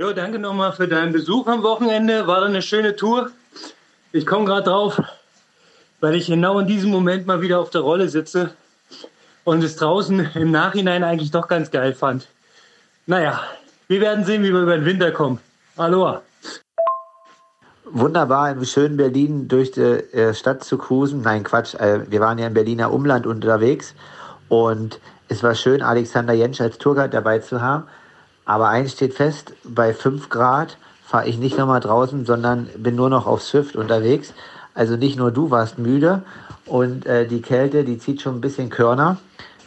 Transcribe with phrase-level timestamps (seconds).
[0.00, 2.28] Jo, danke nochmal für deinen Besuch am Wochenende.
[2.28, 3.32] War eine schöne Tour.
[4.12, 5.02] Ich komme gerade drauf,
[5.98, 8.54] weil ich genau in diesem Moment mal wieder auf der Rolle sitze
[9.42, 12.28] und es draußen im Nachhinein eigentlich doch ganz geil fand.
[13.06, 13.40] Naja,
[13.88, 15.40] wir werden sehen, wie wir über den Winter kommen.
[15.76, 16.22] Aloha.
[17.84, 21.22] Wunderbar, im schönen Berlin durch die äh, Stadt zu cruisen.
[21.22, 23.96] Nein, Quatsch, äh, wir waren ja im Berliner Umland unterwegs
[24.48, 27.88] und es war schön, Alexander Jentsch als Tourguide dabei zu haben.
[28.48, 33.10] Aber eins steht fest, bei 5 Grad fahre ich nicht nochmal draußen, sondern bin nur
[33.10, 34.32] noch auf Swift unterwegs.
[34.72, 36.22] Also nicht nur du warst müde
[36.64, 39.18] und äh, die Kälte, die zieht schon ein bisschen Körner.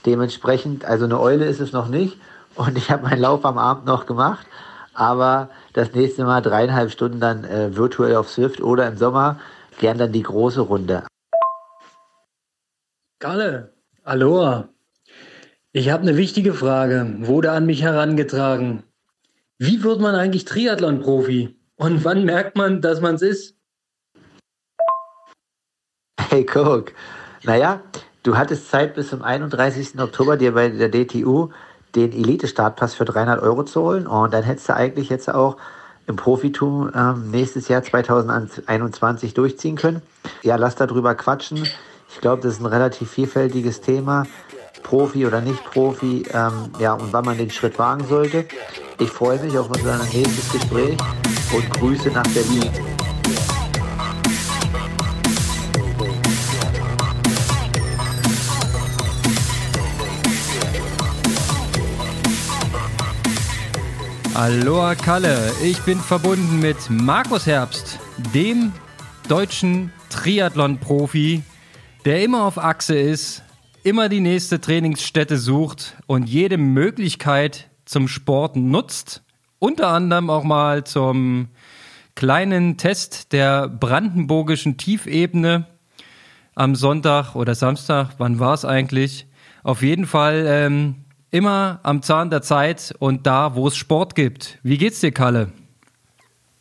[0.07, 2.17] Dementsprechend, also eine Eule ist es noch nicht.
[2.55, 4.47] Und ich habe meinen Lauf am Abend noch gemacht.
[4.95, 9.39] Aber das nächste Mal dreieinhalb Stunden dann äh, virtuell auf Swift oder im Sommer
[9.79, 11.03] gern dann die große Runde.
[13.19, 14.69] Galle, Aloha.
[15.73, 18.83] Ich habe eine wichtige Frage, wurde an mich herangetragen.
[19.57, 21.55] Wie wird man eigentlich Triathlon-Profi?
[21.77, 23.55] Und wann merkt man, dass man es ist?
[26.19, 26.91] Hey, guck.
[27.43, 27.79] Naja,
[28.23, 29.97] du hattest Zeit bis zum 31.
[29.97, 31.51] Oktober dir bei der DTU
[31.95, 34.07] den Elite-Startpass für 300 Euro zu holen.
[34.07, 35.55] Und dann hättest du eigentlich jetzt auch
[36.05, 40.01] im Profitum ähm, nächstes Jahr 2021 durchziehen können.
[40.41, 41.65] Ja, lass darüber quatschen.
[42.09, 44.25] Ich glaube, das ist ein relativ vielfältiges Thema.
[44.83, 48.45] Profi oder nicht Profi, ähm, ja, und wann man den Schritt wagen sollte.
[48.99, 50.97] Ich freue mich auf unser nächstes Gespräch
[51.53, 52.69] und Grüße nach Berlin.
[64.33, 67.99] Aloha Kalle, ich bin verbunden mit Markus Herbst,
[68.33, 68.71] dem
[69.27, 71.43] deutschen Triathlon-Profi,
[72.05, 73.43] der immer auf Achse ist,
[73.83, 79.23] immer die nächste Trainingsstätte sucht und jede Möglichkeit zum Sport nutzt,
[79.59, 81.49] unter anderem auch mal zum
[82.15, 85.65] kleinen Test der brandenburgischen Tiefebene
[86.55, 89.27] am Sonntag oder Samstag, wann war es eigentlich?
[89.63, 90.95] Auf jeden Fall ähm,
[91.31, 94.59] immer am Zahn der Zeit und da, wo es Sport gibt.
[94.63, 95.51] Wie geht's dir, Kalle?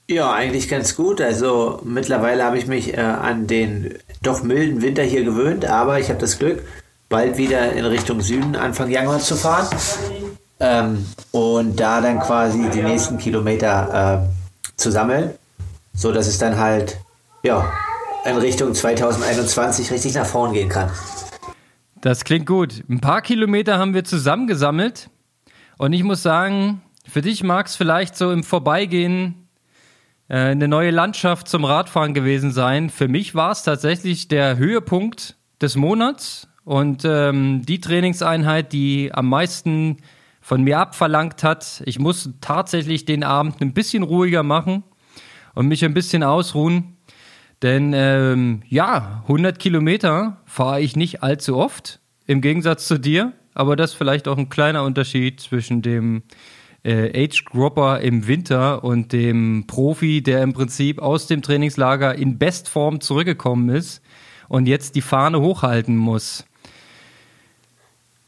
[0.09, 1.21] Ja, eigentlich ganz gut.
[1.21, 6.09] Also mittlerweile habe ich mich äh, an den doch milden Winter hier gewöhnt, aber ich
[6.09, 6.65] habe das Glück,
[7.11, 9.67] bald wieder in Richtung Süden Anfang Januar zu fahren
[10.61, 15.33] ähm, und da dann quasi die nächsten Kilometer äh, zu sammeln,
[15.93, 16.99] so dass es dann halt
[17.43, 17.71] ja
[18.25, 20.89] in Richtung 2021 richtig nach vorn gehen kann.
[22.01, 22.85] Das klingt gut.
[22.89, 25.11] Ein paar Kilometer haben wir zusammengesammelt.
[25.79, 29.49] Und ich muss sagen, für dich mag es vielleicht so im Vorbeigehen
[30.29, 32.89] äh, eine neue Landschaft zum Radfahren gewesen sein.
[32.89, 39.29] Für mich war es tatsächlich der Höhepunkt des Monats und ähm, die Trainingseinheit, die am
[39.29, 39.97] meisten
[40.41, 41.83] von mir abverlangt hat.
[41.85, 44.85] Ich muss tatsächlich den Abend ein bisschen ruhiger machen
[45.57, 46.97] und mich ein bisschen ausruhen.
[47.61, 51.99] Denn ähm, ja, 100 Kilometer fahre ich nicht allzu oft,
[52.29, 53.33] im Gegensatz zu dir.
[53.53, 56.23] Aber das ist vielleicht auch ein kleiner Unterschied zwischen dem
[56.85, 63.01] äh, Age-Gropper im Winter und dem Profi, der im Prinzip aus dem Trainingslager in Bestform
[63.01, 64.03] zurückgekommen ist
[64.47, 66.47] und jetzt die Fahne hochhalten muss.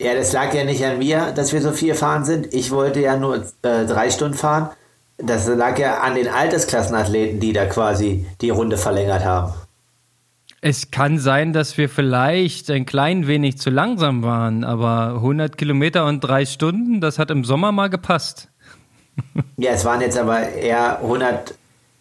[0.02, 2.52] Ja, das lag ja nicht an mir, dass wir so viel fahren sind.
[2.52, 4.70] Ich wollte ja nur äh, drei Stunden fahren
[5.18, 9.52] das lag ja an den Altersklassenathleten, die da quasi die Runde verlängert haben.
[10.60, 16.06] Es kann sein, dass wir vielleicht ein klein wenig zu langsam waren, aber 100 Kilometer
[16.06, 18.48] und drei Stunden, das hat im Sommer mal gepasst.
[19.56, 21.00] Ja, es waren jetzt aber eher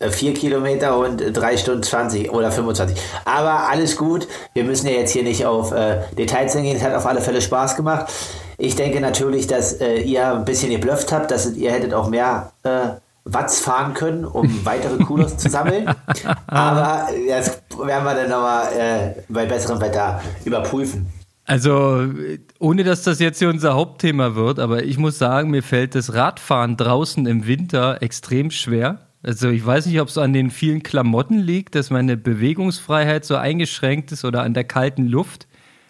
[0.02, 2.98] 104 Kilometer und 3 Stunden 20 oder 25.
[3.26, 4.28] Aber alles gut.
[4.54, 6.78] Wir müssen ja jetzt hier nicht auf äh, Details eingehen.
[6.78, 8.12] Es hat auf alle Fälle Spaß gemacht.
[8.58, 12.52] Ich denke natürlich, dass äh, ihr ein bisschen geblufft habt, dass ihr hättet auch mehr
[12.64, 12.90] äh,
[13.26, 15.90] Watts fahren können, um weitere Kulos zu sammeln.
[16.48, 21.08] Aber das werden wir dann nochmal äh, bei besserem Wetter überprüfen.
[21.46, 22.06] Also,
[22.60, 26.14] ohne dass das jetzt hier unser Hauptthema wird, aber ich muss sagen, mir fällt das
[26.14, 29.00] Radfahren draußen im Winter extrem schwer.
[29.24, 33.36] Also, ich weiß nicht, ob es an den vielen Klamotten liegt, dass meine Bewegungsfreiheit so
[33.36, 35.48] eingeschränkt ist oder an der kalten Luft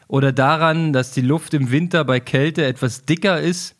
[0.07, 3.75] oder daran, dass die Luft im Winter bei Kälte etwas dicker ist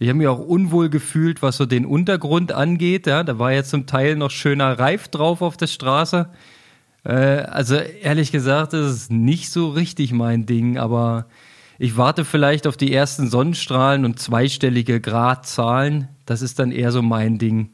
[0.00, 3.06] ich habe mich auch unwohl gefühlt, was so den Untergrund angeht.
[3.08, 6.28] Ja, da war ja zum Teil noch schöner Reif drauf auf der Straße.
[7.04, 11.26] Äh, also ehrlich gesagt, das ist nicht so richtig mein Ding, aber
[11.80, 16.08] ich warte vielleicht auf die ersten Sonnenstrahlen und zweistellige Gradzahlen.
[16.26, 17.70] Das ist dann eher so mein Ding.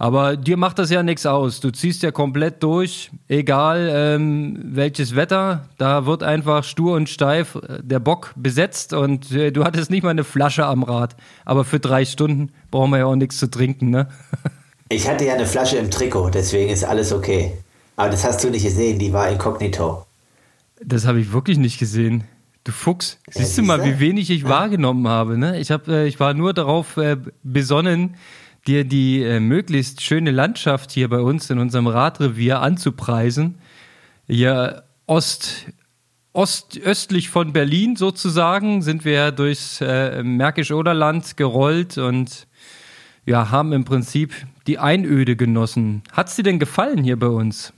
[0.00, 1.60] Aber dir macht das ja nichts aus.
[1.60, 5.68] Du ziehst ja komplett durch, egal ähm, welches Wetter.
[5.76, 10.02] Da wird einfach stur und steif äh, der Bock besetzt und äh, du hattest nicht
[10.02, 11.16] mal eine Flasche am Rad.
[11.44, 14.08] Aber für drei Stunden brauchen wir ja auch nichts zu trinken, ne?
[14.88, 17.52] Ich hatte ja eine Flasche im Trikot, deswegen ist alles okay.
[17.94, 20.06] Aber das hast du nicht gesehen, die war inkognito.
[20.82, 22.24] Das habe ich wirklich nicht gesehen.
[22.64, 24.48] Du Fuchs, ja, siehst du mal, wie wenig ich ja.
[24.48, 25.38] wahrgenommen habe.
[25.38, 25.60] Ne?
[25.60, 28.16] Ich, hab, äh, ich war nur darauf äh, besonnen,
[28.66, 33.58] dir die äh, möglichst schöne Landschaft hier bei uns in unserem Radrevier anzupreisen.
[34.26, 35.66] Hier Ost,
[36.32, 42.46] ostöstlich von Berlin sozusagen sind wir durchs äh, Märkisch-Oderland gerollt und
[43.26, 44.34] ja, haben im Prinzip
[44.66, 46.02] die Einöde genossen.
[46.12, 47.72] Hat es dir denn gefallen hier bei uns?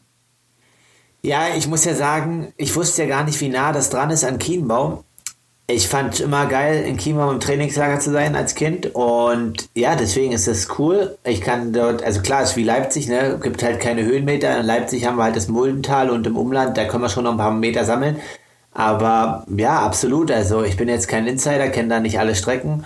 [1.23, 4.25] Ja, ich muss ja sagen, ich wusste ja gar nicht, wie nah das dran ist
[4.25, 5.05] an Kienbaum
[5.72, 8.94] ich fand immer geil, in Chima im Trainingslager zu sein als Kind.
[8.94, 11.16] Und ja, deswegen ist das cool.
[11.24, 13.38] Ich kann dort, also klar, es ist wie Leipzig, ne?
[13.42, 14.58] Gibt halt keine Höhenmeter.
[14.58, 17.32] In Leipzig haben wir halt das Muldental und im Umland, da können wir schon noch
[17.32, 18.16] ein paar Meter sammeln.
[18.72, 20.30] Aber ja, absolut.
[20.30, 22.84] Also ich bin jetzt kein Insider, kenne da nicht alle Strecken.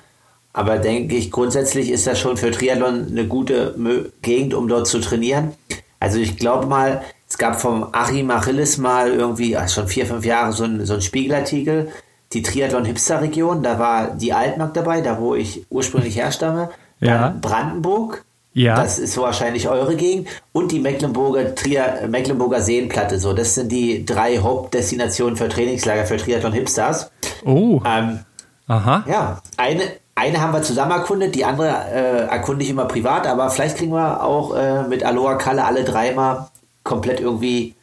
[0.52, 3.74] Aber denke ich, grundsätzlich ist das schon für Triathlon eine gute
[4.22, 5.52] Gegend, um dort zu trainieren.
[6.00, 10.24] Also ich glaube mal, es gab vom Achim Achilles mal irgendwie, ach, schon vier, fünf
[10.24, 11.90] Jahre so ein, so ein Spiegelartikel
[12.36, 16.70] die Triathlon-Hipster-Region, da war die Altmark dabei, da wo ich ursprünglich herstamme.
[17.00, 17.28] Ja.
[17.28, 18.74] Dann Brandenburg, ja.
[18.74, 20.28] Das ist wahrscheinlich eure Gegend.
[20.52, 23.18] Und die Mecklenburger, Trier, Mecklenburger Seenplatte.
[23.18, 27.10] So, das sind die drei Hauptdestinationen für Trainingslager für Triathlon Hipsters.
[27.44, 27.82] Oh.
[27.84, 28.20] Ähm,
[28.66, 29.04] Aha.
[29.06, 29.82] Ja, eine,
[30.14, 33.92] eine haben wir zusammen erkundet, die andere äh, erkunde ich immer privat, aber vielleicht kriegen
[33.92, 36.48] wir auch äh, mit Aloha Kalle alle dreimal
[36.82, 37.74] komplett irgendwie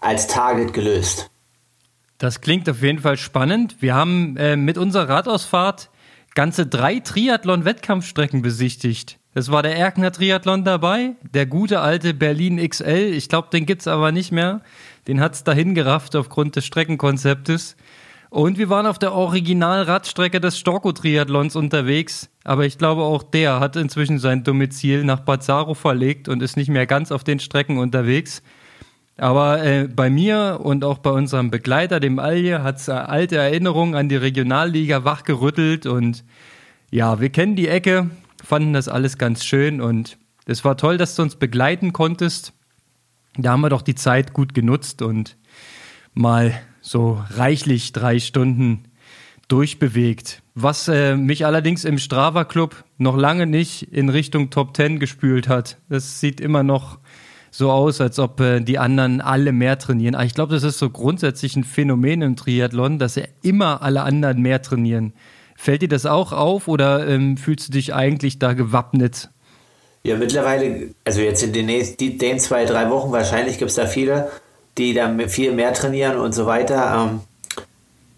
[0.00, 1.28] als Target gelöst.
[2.20, 3.76] Das klingt auf jeden Fall spannend.
[3.80, 5.88] Wir haben äh, mit unserer Radausfahrt
[6.34, 9.18] ganze drei Triathlon-Wettkampfstrecken besichtigt.
[9.32, 13.14] Es war der Erkner Triathlon dabei, der gute alte Berlin XL.
[13.14, 14.60] Ich glaube, den gibt's aber nicht mehr.
[15.08, 17.74] Den hat's dahin gerafft aufgrund des Streckenkonzeptes.
[18.28, 22.28] Und wir waren auf der Original-Radstrecke des Storko-Triathlons unterwegs.
[22.44, 26.68] Aber ich glaube, auch der hat inzwischen sein Domizil nach Bazzaro verlegt und ist nicht
[26.68, 28.42] mehr ganz auf den Strecken unterwegs.
[29.20, 33.94] Aber äh, bei mir und auch bei unserem Begleiter, dem Alje, hat es alte Erinnerungen
[33.94, 36.24] an die Regionalliga wachgerüttelt und
[36.90, 38.08] ja, wir kennen die Ecke,
[38.42, 42.54] fanden das alles ganz schön und es war toll, dass du uns begleiten konntest.
[43.36, 45.36] Da haben wir doch die Zeit gut genutzt und
[46.14, 48.84] mal so reichlich drei Stunden
[49.48, 50.42] durchbewegt.
[50.54, 55.46] Was äh, mich allerdings im Strava Club noch lange nicht in Richtung Top 10 gespült
[55.46, 55.76] hat.
[55.90, 56.98] Das sieht immer noch
[57.50, 60.14] so aus, als ob äh, die anderen alle mehr trainieren.
[60.14, 64.02] Aber ich glaube, das ist so grundsätzlich ein Phänomen im Triathlon, dass ja immer alle
[64.02, 65.12] anderen mehr trainieren.
[65.56, 69.30] Fällt dir das auch auf oder ähm, fühlst du dich eigentlich da gewappnet?
[70.02, 73.86] Ja, mittlerweile, also jetzt in den, nächsten, den zwei, drei Wochen, wahrscheinlich gibt es da
[73.86, 74.30] viele,
[74.78, 77.10] die da viel mehr trainieren und so weiter.
[77.10, 77.20] Ähm,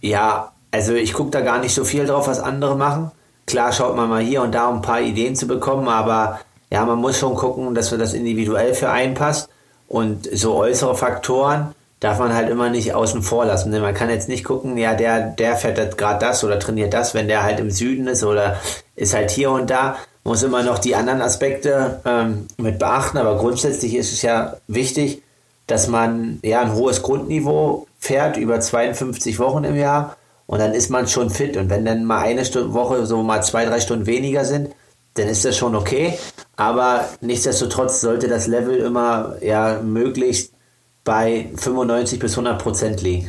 [0.01, 3.11] ja, also ich gucke da gar nicht so viel drauf, was andere machen.
[3.47, 6.39] Klar schaut man mal hier und da, um ein paar Ideen zu bekommen, aber
[6.73, 9.51] ja, man muss schon gucken, dass man das individuell für einpasst.
[9.89, 13.73] Und so äußere Faktoren darf man halt immer nicht außen vor lassen.
[13.73, 17.13] Denn man kann jetzt nicht gucken, ja, der, der fährt gerade das oder trainiert das,
[17.13, 18.57] wenn der halt im Süden ist oder
[18.97, 19.99] ist halt hier und da.
[20.25, 23.19] Muss immer noch die anderen Aspekte ähm, mit beachten.
[23.19, 25.23] Aber grundsätzlich ist es ja wichtig,
[25.67, 30.17] dass man ja ein hohes Grundniveau fährt über 52 Wochen im Jahr
[30.47, 31.59] und dann ist man schon fit.
[31.59, 34.71] Und wenn dann mal eine Stunde Woche so mal zwei, drei Stunden weniger sind,
[35.15, 36.15] dann ist das schon okay.
[36.57, 40.53] Aber nichtsdestotrotz sollte das Level immer ja möglichst
[41.05, 43.29] bei 95 bis 100 Prozent liegen.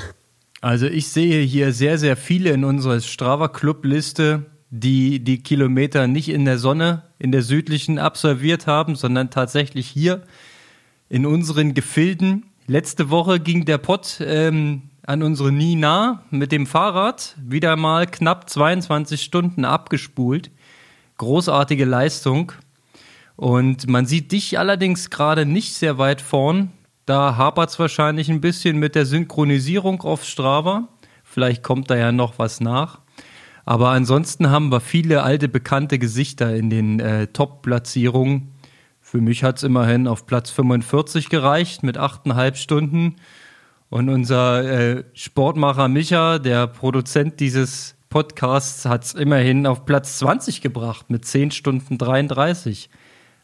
[0.62, 6.08] Also ich sehe hier sehr, sehr viele in unserer Strava Club Liste, die die Kilometer
[6.08, 10.24] nicht in der Sonne, in der südlichen absolviert haben, sondern tatsächlich hier
[11.10, 12.46] in unseren Gefilden.
[12.66, 18.50] Letzte Woche ging der Pott ähm, an unsere Nina mit dem Fahrrad wieder mal knapp
[18.50, 20.50] 22 Stunden abgespult
[21.18, 22.52] großartige Leistung.
[23.36, 26.72] Und man sieht dich allerdings gerade nicht sehr weit vorn.
[27.06, 30.88] Da hapert es wahrscheinlich ein bisschen mit der Synchronisierung auf Strava.
[31.24, 33.00] Vielleicht kommt da ja noch was nach.
[33.66, 38.54] Aber ansonsten haben wir viele alte bekannte Gesichter in den äh, Top-Platzierungen.
[39.02, 43.16] Für mich hat es immerhin auf Platz 45 gereicht mit 8,5 Stunden.
[43.90, 50.62] Und unser äh, Sportmacher Micha, der Produzent dieses Podcasts hat es immerhin auf Platz 20
[50.62, 52.92] gebracht mit 10 Stunden 33.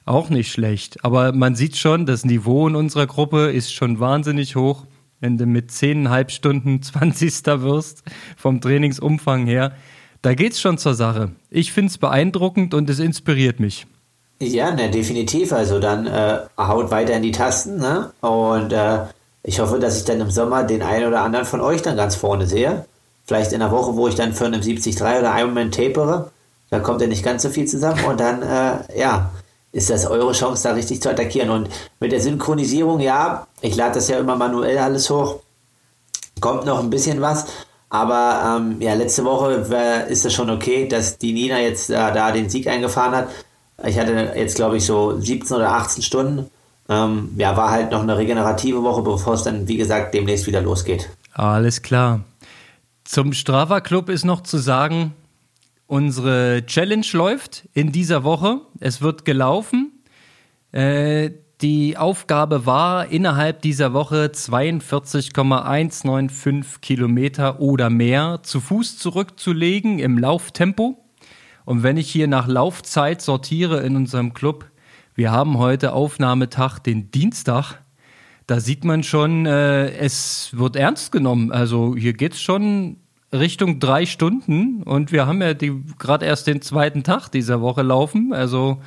[0.05, 1.03] Auch nicht schlecht.
[1.03, 4.85] Aber man sieht schon, das Niveau in unserer Gruppe ist schon wahnsinnig hoch.
[5.21, 7.47] Wenn du mit 10,5 Stunden 20.
[7.63, 8.03] wirst,
[8.37, 9.71] vom Trainingsumfang her,
[10.21, 11.31] da geht's schon zur Sache.
[11.49, 13.87] Ich finde es beeindruckend und es inspiriert mich.
[14.39, 15.51] Ja, ne, definitiv.
[15.51, 18.11] Also dann äh, haut weiter in die Tasten, ne?
[18.21, 18.99] Und äh,
[19.41, 22.15] ich hoffe, dass ich dann im Sommer den einen oder anderen von euch dann ganz
[22.15, 22.85] vorne sehe.
[23.29, 26.31] Vielleicht in der Woche, wo ich dann für einen 73 oder Ironman tapere.
[26.71, 29.29] Da kommt ja nicht ganz so viel zusammen und dann, äh, ja,
[29.71, 31.51] ist das eure Chance, da richtig zu attackieren.
[31.51, 31.69] Und
[31.99, 35.41] mit der Synchronisierung, ja, ich lade das ja immer manuell alles hoch.
[36.41, 37.45] Kommt noch ein bisschen was.
[37.91, 39.63] Aber ähm, ja, letzte Woche
[40.09, 43.27] ist es schon okay, dass die Nina jetzt äh, da den Sieg eingefahren hat.
[43.85, 46.49] Ich hatte jetzt, glaube ich, so 17 oder 18 Stunden.
[46.89, 50.61] Ähm, ja, war halt noch eine regenerative Woche, bevor es dann, wie gesagt, demnächst wieder
[50.61, 51.11] losgeht.
[51.35, 52.21] Alles klar.
[53.09, 55.15] Zum Strava Club ist noch zu sagen,
[55.87, 58.61] unsere Challenge läuft in dieser Woche.
[58.79, 60.03] Es wird gelaufen.
[60.71, 70.19] Äh, die Aufgabe war, innerhalb dieser Woche 42,195 Kilometer oder mehr zu Fuß zurückzulegen im
[70.19, 71.03] Lauftempo.
[71.65, 74.69] Und wenn ich hier nach Laufzeit sortiere in unserem Club,
[75.15, 77.81] wir haben heute Aufnahmetag, den Dienstag,
[78.49, 81.51] da sieht man schon, äh, es wird ernst genommen.
[81.51, 82.97] Also hier geht es schon
[83.31, 88.33] Richtung drei Stunden und wir haben ja gerade erst den zweiten Tag dieser Woche laufen.
[88.33, 88.81] Also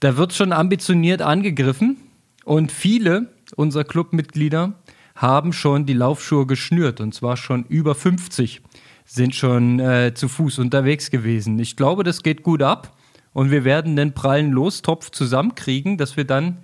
[0.00, 1.96] da wird schon ambitioniert angegriffen.
[2.44, 4.74] Und viele unserer Clubmitglieder
[5.14, 8.60] haben schon die Laufschuhe geschnürt und zwar schon über 50
[9.06, 11.58] sind schon äh, zu Fuß unterwegs gewesen.
[11.58, 12.94] Ich glaube, das geht gut ab
[13.32, 16.58] und wir werden den prallen Lostopf zusammenkriegen, dass wir dann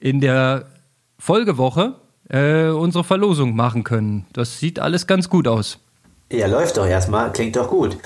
[0.00, 0.73] in der
[1.18, 1.94] Folgewoche
[2.28, 4.26] äh, unsere Verlosung machen können.
[4.32, 5.78] Das sieht alles ganz gut aus.
[6.32, 7.96] Ja, läuft doch erstmal, klingt doch gut.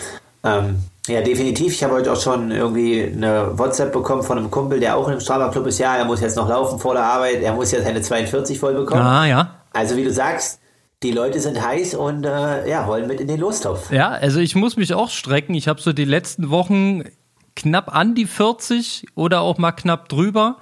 [0.45, 0.77] Ähm,
[1.09, 1.73] ja, definitiv.
[1.73, 5.21] Ich habe heute auch schon irgendwie eine WhatsApp bekommen von einem Kumpel, der auch im
[5.21, 5.79] Strava Club ist.
[5.79, 7.43] Ja, er muss jetzt noch laufen vor der Arbeit.
[7.43, 9.01] Er muss jetzt seine 42 voll bekommen.
[9.01, 9.55] Ah, ja.
[9.73, 10.61] Also, wie du sagst,
[11.03, 13.91] die Leute sind heiß und äh, ja, wollen mit in den Lostopf.
[13.91, 15.55] Ja, also ich muss mich auch strecken.
[15.55, 17.05] Ich habe so die letzten Wochen
[17.55, 20.59] knapp an die 40 oder auch mal knapp drüber,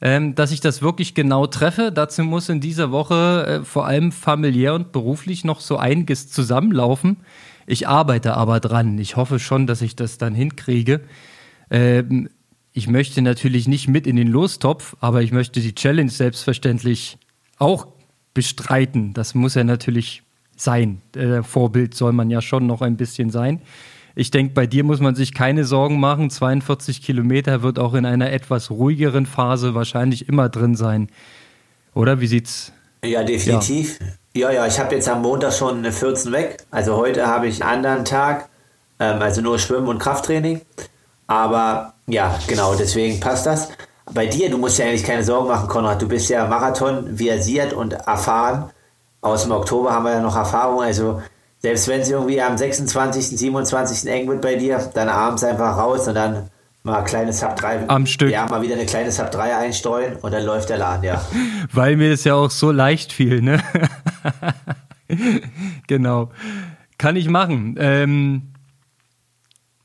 [0.00, 1.92] ähm, dass ich das wirklich genau treffe.
[1.92, 7.18] Dazu muss in dieser Woche äh, vor allem familiär und beruflich noch so einiges zusammenlaufen.
[7.66, 8.98] Ich arbeite aber dran.
[8.98, 11.02] Ich hoffe schon, dass ich das dann hinkriege.
[11.70, 12.28] Ähm,
[12.72, 17.18] ich möchte natürlich nicht mit in den Lostopf, aber ich möchte die Challenge selbstverständlich
[17.58, 17.88] auch
[18.32, 19.12] bestreiten.
[19.12, 20.22] Das muss ja natürlich
[20.56, 21.02] sein.
[21.14, 23.60] Äh, Vorbild soll man ja schon noch ein bisschen sein.
[24.14, 26.30] Ich denke, bei dir muss man sich keine Sorgen machen.
[26.30, 31.08] 42 Kilometer wird auch in einer etwas ruhigeren Phase wahrscheinlich immer drin sein.
[31.94, 32.72] Oder wie sieht's?
[33.04, 33.98] Ja, definitiv.
[34.00, 34.06] Ja.
[34.32, 36.58] Ja, ja, ich habe jetzt am Montag schon eine 14 weg.
[36.70, 38.48] Also heute habe ich einen anderen Tag,
[39.00, 40.60] ähm, also nur Schwimmen und Krafttraining.
[41.26, 43.70] Aber ja, genau, deswegen passt das.
[44.12, 46.00] Bei dir, du musst ja eigentlich keine Sorgen machen, Konrad.
[46.00, 48.70] Du bist ja Marathon versiert und erfahren.
[49.20, 50.80] Aus dem Oktober haben wir ja noch Erfahrung.
[50.80, 51.20] Also
[51.60, 54.10] selbst wenn es irgendwie am 26., 27.
[54.10, 56.50] eng wird bei dir, dann abends einfach raus und dann
[56.82, 57.90] Mal ein kleines Sub 3.
[57.90, 58.30] Am Stück.
[58.30, 61.22] Ja, mal wieder eine kleine Sub 3 einstreuen und dann läuft der Laden, ja.
[61.72, 63.62] Weil mir das ja auch so leicht fiel, ne?
[65.86, 66.30] genau.
[66.96, 67.76] Kann ich machen.
[67.78, 68.54] Ähm,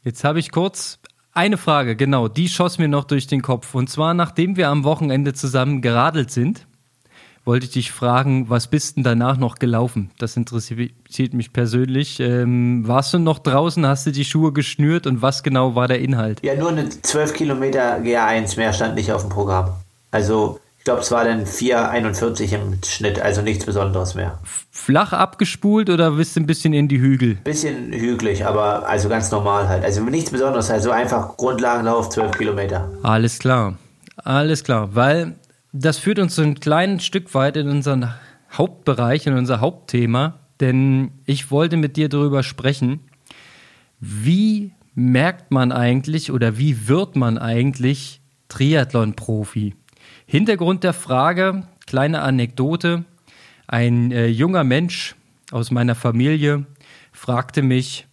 [0.04, 1.00] jetzt habe ich kurz
[1.34, 3.76] eine Frage, genau, die schoss mir noch durch den Kopf.
[3.76, 6.66] Und zwar, nachdem wir am Wochenende zusammen geradelt sind,
[7.46, 10.12] wollte ich dich fragen, was bist denn danach noch gelaufen?
[10.18, 12.20] Das interessiert mich persönlich.
[12.20, 16.00] Ähm, warst du noch draußen, hast du die Schuhe geschnürt und was genau war der
[16.00, 16.44] Inhalt?
[16.44, 19.70] Ja, nur eine 12 Kilometer GA1, mehr stand nicht auf dem Programm.
[20.12, 24.38] Also ich glaube, es war dann 4,41 im Schnitt, also nichts Besonderes mehr.
[24.70, 27.36] Flach abgespult oder bist du ein bisschen in die Hügel?
[27.44, 29.84] Bisschen hügelig, aber also ganz normal halt.
[29.84, 32.90] Also nichts Besonderes, also einfach Grundlagenlauf, 12 Kilometer.
[33.02, 33.76] Alles klar.
[34.18, 35.36] Alles klar, weil
[35.78, 38.14] das führt uns so ein kleines Stück weit in unseren
[38.52, 43.02] Hauptbereich, in unser Hauptthema, denn ich wollte mit dir darüber sprechen,
[44.00, 49.76] wie merkt man eigentlich oder wie wird man eigentlich Triathlon-Profi?
[50.26, 53.04] Hintergrund der Frage, kleine Anekdote,
[53.68, 55.16] ein äh, junger Mensch
[55.52, 56.66] aus meiner Familie
[57.12, 58.08] fragte mich,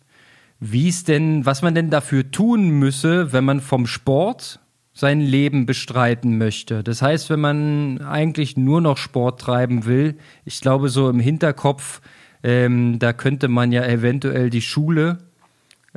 [0.59, 4.59] wie es denn, was man denn dafür tun müsse, wenn man vom Sport
[4.95, 6.83] sein Leben bestreiten möchte.
[6.83, 12.01] Das heißt, wenn man eigentlich nur noch Sport treiben will, ich glaube so im Hinterkopf,
[12.43, 15.19] ähm, da könnte man ja eventuell die Schule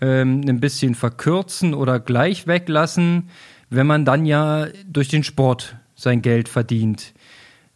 [0.01, 3.29] ähm, ein bisschen verkürzen oder gleich weglassen,
[3.69, 7.13] wenn man dann ja durch den Sport sein Geld verdient.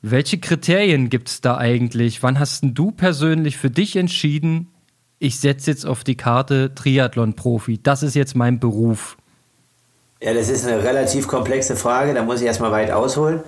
[0.02, 2.24] Welche Kriterien gibt es da eigentlich?
[2.24, 4.68] Wann hast du persönlich für dich entschieden,
[5.18, 7.80] ich setze jetzt auf die Karte Triathlon-Profi?
[7.84, 9.18] Das ist jetzt mein Beruf.
[10.22, 13.42] Ja, das ist eine relativ komplexe Frage, da muss ich erstmal weit ausholen.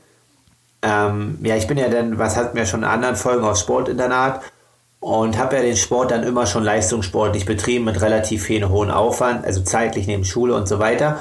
[0.82, 4.42] Ähm, ja, ich bin ja dann, was hat mir schon in anderen Folgen aufs Sportinternat
[5.00, 9.46] und habe ja den Sport dann immer schon leistungssportlich betrieben mit relativ viel hohen Aufwand,
[9.46, 11.18] also zeitlich neben Schule und so weiter.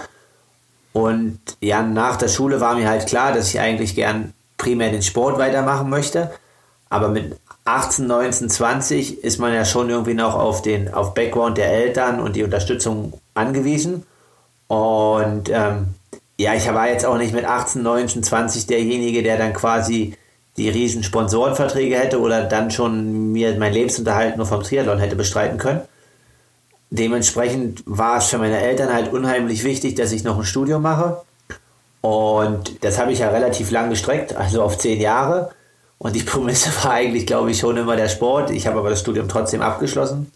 [0.93, 5.03] Und ja, nach der Schule war mir halt klar, dass ich eigentlich gern primär den
[5.03, 6.31] Sport weitermachen möchte.
[6.89, 11.57] Aber mit 18, 19, 20 ist man ja schon irgendwie noch auf den auf Background
[11.57, 14.05] der Eltern und die Unterstützung angewiesen.
[14.71, 15.89] Und ähm,
[16.39, 20.15] ja, ich war jetzt auch nicht mit 18, 19, 20 derjenige, der dann quasi
[20.57, 25.59] die riesen Sponsorenverträge hätte oder dann schon mir mein Lebensunterhalt nur vom Triathlon hätte bestreiten
[25.59, 25.81] können.
[26.91, 31.21] Dementsprechend war es für meine Eltern halt unheimlich wichtig, dass ich noch ein Studium mache.
[32.01, 35.51] Und das habe ich ja relativ lang gestreckt, also auf zehn Jahre.
[35.99, 38.51] Und die Prämisse war eigentlich, glaube ich, schon immer der Sport.
[38.51, 40.31] Ich habe aber das Studium trotzdem abgeschlossen.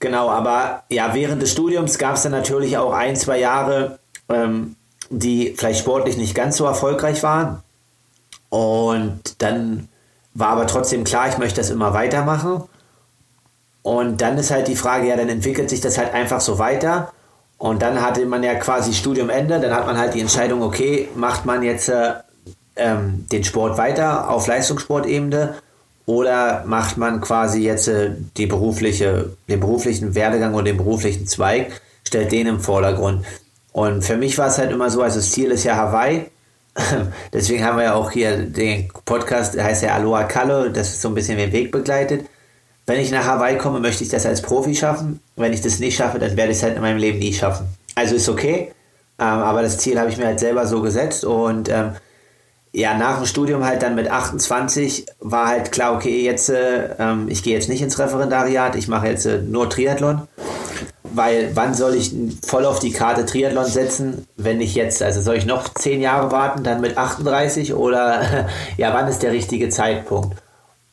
[0.00, 3.98] Genau, aber ja, während des Studiums gab es dann natürlich auch ein, zwei Jahre,
[4.30, 4.76] ähm,
[5.10, 7.62] die vielleicht sportlich nicht ganz so erfolgreich waren.
[8.48, 9.88] Und dann
[10.32, 12.62] war aber trotzdem klar, ich möchte das immer weitermachen.
[13.82, 17.12] Und dann ist halt die Frage, ja, dann entwickelt sich das halt einfach so weiter.
[17.58, 21.44] Und dann hatte man ja quasi Studiumende, dann hat man halt die Entscheidung, okay, macht
[21.44, 22.14] man jetzt äh,
[22.76, 25.56] ähm, den Sport weiter auf Leistungssportebene
[26.10, 31.80] oder macht man quasi jetzt äh, die berufliche, den beruflichen Werdegang oder den beruflichen Zweig,
[32.04, 33.24] stellt den im Vordergrund.
[33.72, 36.26] Und für mich war es halt immer so, also das Ziel ist ja Hawaii.
[37.32, 41.02] Deswegen haben wir ja auch hier den Podcast, der heißt ja Aloha Kalle, das ist
[41.02, 42.26] so ein bisschen den Weg begleitet.
[42.86, 45.20] Wenn ich nach Hawaii komme, möchte ich das als Profi schaffen.
[45.36, 47.68] Wenn ich das nicht schaffe, dann werde ich es halt in meinem Leben nie schaffen.
[47.94, 48.72] Also ist okay,
[49.20, 51.92] ähm, aber das Ziel habe ich mir halt selber so gesetzt und ähm,
[52.72, 57.26] ja, nach dem Studium halt dann mit 28 war halt klar, okay, jetzt, äh, ähm,
[57.28, 60.22] ich gehe jetzt nicht ins Referendariat, ich mache jetzt äh, nur Triathlon.
[61.12, 62.14] Weil wann soll ich
[62.46, 65.02] voll auf die Karte Triathlon setzen, wenn nicht jetzt?
[65.02, 69.32] Also soll ich noch zehn Jahre warten, dann mit 38 oder ja, wann ist der
[69.32, 70.36] richtige Zeitpunkt?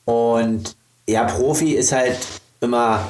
[0.06, 0.76] Und
[1.08, 2.18] ja, Profi ist halt
[2.60, 3.02] immer,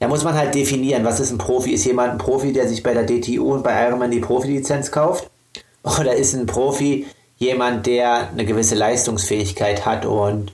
[0.00, 1.70] ja, muss man halt definieren, was ist ein Profi?
[1.70, 5.30] Ist jemand ein Profi, der sich bei der DTU und bei Ironman die Profilizenz kauft?
[5.84, 7.06] Oder ist ein Profi
[7.38, 10.52] jemand, der eine gewisse Leistungsfähigkeit hat und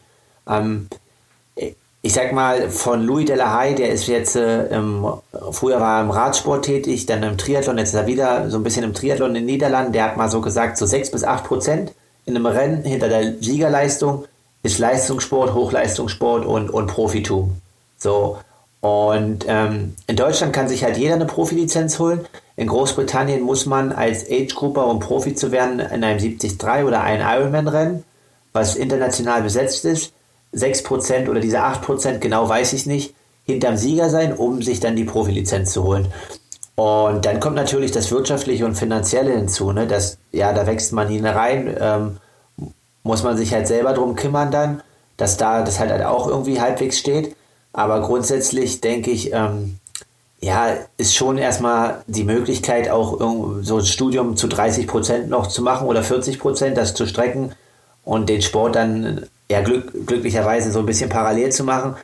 [0.49, 0.89] ähm,
[2.05, 5.07] ich sag mal, von Louis Delahaye, der ist jetzt, äh, im,
[5.53, 8.65] früher war er im Radsport tätig, dann im Triathlon, jetzt ist er wieder so ein
[8.65, 11.45] bisschen im Triathlon in den Niederlanden, der hat mal so gesagt, so sechs bis acht
[11.45, 11.93] Prozent
[12.27, 14.25] in einem Rennen hinter der Siegerleistung
[14.65, 17.57] ist Leistungssport, Hochleistungssport und, und Profitum.
[17.99, 18.39] So.
[18.81, 22.25] Und ähm, in Deutschland kann sich halt jeder eine Profilizenz holen.
[22.63, 27.27] In Großbritannien muss man als Age-Grupper, um Profi zu werden, in einem 73 oder einem
[27.27, 28.05] Ironman-Rennen,
[28.53, 30.13] was international besetzt ist,
[30.55, 35.03] 6% oder diese 8%, genau weiß ich nicht, hinterm Sieger sein, um sich dann die
[35.03, 36.07] Profilizenz zu holen.
[36.77, 39.73] Und dann kommt natürlich das Wirtschaftliche und Finanzielle hinzu.
[39.73, 39.89] Ne?
[39.89, 42.19] Das, ja, da wächst man hinein, ähm,
[43.03, 44.85] muss man sich halt selber drum kümmern dann,
[45.17, 47.35] dass da das halt, halt auch irgendwie halbwegs steht.
[47.73, 49.81] Aber grundsätzlich denke ich, ähm,
[50.43, 53.19] ja, ist schon erstmal die Möglichkeit, auch
[53.63, 57.53] so ein Studium zu 30 Prozent noch zu machen oder 40 Prozent, das zu strecken
[58.05, 61.95] und den Sport dann ja glück, glücklicherweise so ein bisschen parallel zu machen.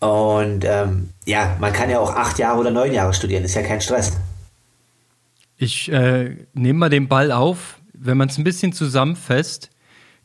[0.00, 3.62] Und ähm, ja, man kann ja auch acht Jahre oder neun Jahre studieren, ist ja
[3.62, 4.12] kein Stress.
[5.56, 7.78] Ich äh, nehme mal den Ball auf.
[7.92, 9.70] Wenn man es ein bisschen zusammenfasst,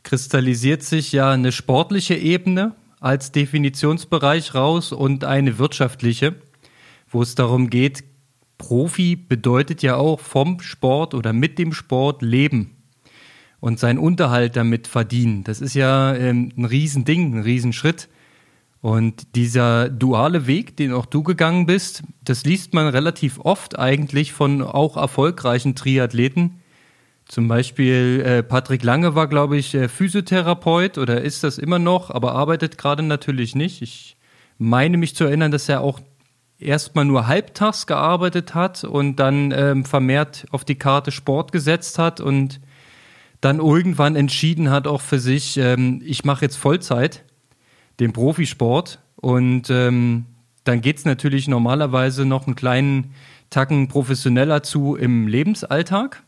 [0.02, 6.34] kristallisiert sich ja eine sportliche Ebene als Definitionsbereich raus und eine wirtschaftliche,
[7.16, 8.04] wo es darum geht,
[8.58, 12.76] Profi bedeutet ja auch vom Sport oder mit dem Sport leben
[13.58, 15.42] und seinen Unterhalt damit verdienen.
[15.42, 18.10] Das ist ja ähm, ein Riesending, ein Riesenschritt.
[18.82, 24.34] Und dieser duale Weg, den auch du gegangen bist, das liest man relativ oft eigentlich
[24.34, 26.60] von auch erfolgreichen Triathleten.
[27.24, 32.10] Zum Beispiel äh, Patrick Lange war, glaube ich, äh, Physiotherapeut oder ist das immer noch,
[32.10, 33.80] aber arbeitet gerade natürlich nicht.
[33.80, 34.18] Ich
[34.58, 35.98] meine mich zu erinnern, dass er auch
[36.58, 42.20] erstmal nur halbtags gearbeitet hat und dann ähm, vermehrt auf die Karte Sport gesetzt hat
[42.20, 42.60] und
[43.40, 47.24] dann irgendwann entschieden hat, auch für sich, ähm, ich mache jetzt Vollzeit
[48.00, 50.26] den Profisport und ähm,
[50.64, 53.14] dann geht es natürlich normalerweise noch einen kleinen
[53.50, 56.22] Tacken professioneller zu im Lebensalltag.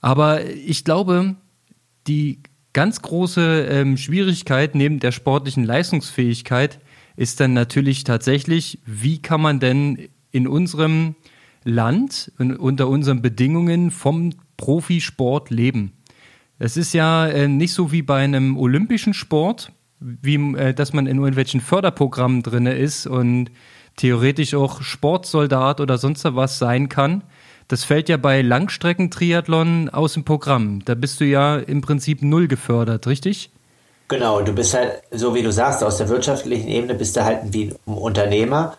[0.00, 1.36] Aber ich glaube,
[2.06, 2.40] die
[2.72, 6.78] ganz große ähm, Schwierigkeit neben der sportlichen Leistungsfähigkeit
[7.16, 11.14] ist dann natürlich tatsächlich, wie kann man denn in unserem
[11.64, 15.92] Land, unter unseren Bedingungen vom Profisport leben?
[16.58, 21.06] Es ist ja äh, nicht so wie bei einem olympischen Sport, wie, äh, dass man
[21.06, 23.50] in irgendwelchen Förderprogrammen drin ist und
[23.96, 27.24] theoretisch auch Sportsoldat oder sonst was sein kann.
[27.68, 30.84] Das fällt ja bei Langstreckentriathlon aus dem Programm.
[30.84, 33.50] Da bist du ja im Prinzip null gefördert, richtig?
[34.08, 37.40] Genau, du bist halt, so wie du sagst, aus der wirtschaftlichen Ebene bist du halt
[37.52, 38.76] wie ein Unternehmer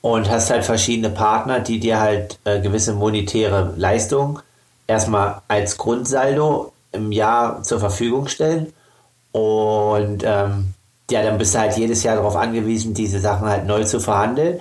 [0.00, 4.38] und hast halt verschiedene Partner, die dir halt äh, gewisse monetäre Leistungen
[4.86, 8.72] erstmal als Grundsaldo im Jahr zur Verfügung stellen.
[9.32, 10.74] Und ähm,
[11.10, 14.60] ja, dann bist du halt jedes Jahr darauf angewiesen, diese Sachen halt neu zu verhandeln.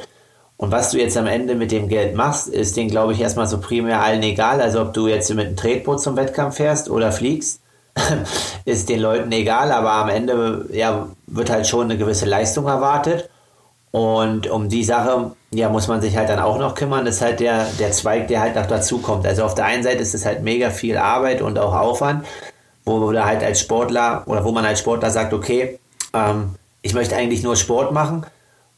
[0.57, 3.47] Und was du jetzt am Ende mit dem Geld machst, ist denen, glaube ich, erstmal
[3.47, 4.59] so primär allen egal.
[4.59, 7.61] Also ob du jetzt mit einem Tretboot zum Wettkampf fährst oder fliegst,
[8.65, 9.71] ist den Leuten egal.
[9.71, 13.29] Aber am Ende ja, wird halt schon eine gewisse Leistung erwartet.
[13.91, 17.05] Und um die Sache, ja, muss man sich halt dann auch noch kümmern.
[17.05, 19.25] Das ist halt der, der Zweig, der halt noch dazu kommt.
[19.25, 22.25] Also auf der einen Seite ist es halt mega viel Arbeit und auch Aufwand,
[22.85, 25.79] wo du halt als Sportler oder wo man als Sportler sagt, okay,
[26.13, 28.25] ähm, ich möchte eigentlich nur Sport machen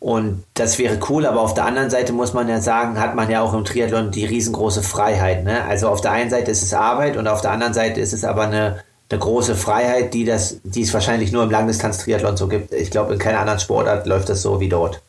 [0.01, 3.29] und das wäre cool, aber auf der anderen Seite muss man ja sagen, hat man
[3.29, 5.43] ja auch im Triathlon die riesengroße Freiheit.
[5.43, 5.63] Ne?
[5.63, 8.23] Also auf der einen Seite ist es Arbeit und auf der anderen Seite ist es
[8.23, 12.74] aber eine, eine große Freiheit, die, das, die es wahrscheinlich nur im Langdistanz-Triathlon so gibt.
[12.74, 15.02] Ich glaube, in keiner anderen Sportart läuft das so wie dort.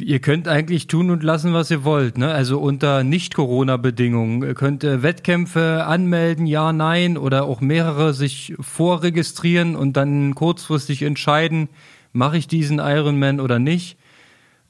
[0.00, 2.30] Ihr könnt eigentlich tun und lassen, was ihr wollt, ne?
[2.30, 4.42] Also unter Nicht-Corona-Bedingungen.
[4.42, 11.02] Ihr könnt äh, Wettkämpfe anmelden, ja, nein, oder auch mehrere sich vorregistrieren und dann kurzfristig
[11.02, 11.68] entscheiden,
[12.12, 13.96] mache ich diesen Ironman oder nicht.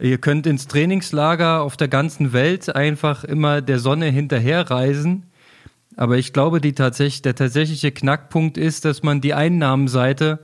[0.01, 5.25] Ihr könnt ins Trainingslager auf der ganzen Welt einfach immer der Sonne hinterherreisen.
[5.99, 10.39] Aber ich glaube, die tatsächlich, der tatsächliche Knackpunkt ist, dass man die Einnahmenseite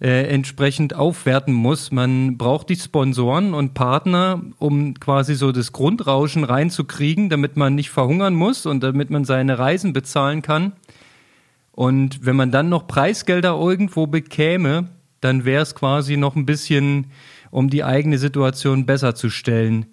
[0.00, 1.90] äh, entsprechend aufwerten muss.
[1.90, 7.90] Man braucht die Sponsoren und Partner, um quasi so das Grundrauschen reinzukriegen, damit man nicht
[7.90, 10.74] verhungern muss und damit man seine Reisen bezahlen kann.
[11.72, 17.08] Und wenn man dann noch Preisgelder irgendwo bekäme, dann wäre es quasi noch ein bisschen,
[17.50, 19.86] um die eigene Situation besser zu stellen.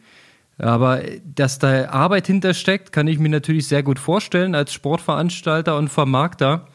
[0.57, 5.89] Aber dass da Arbeit hintersteckt, kann ich mir natürlich sehr gut vorstellen als Sportveranstalter und
[5.89, 6.67] Vermarkter.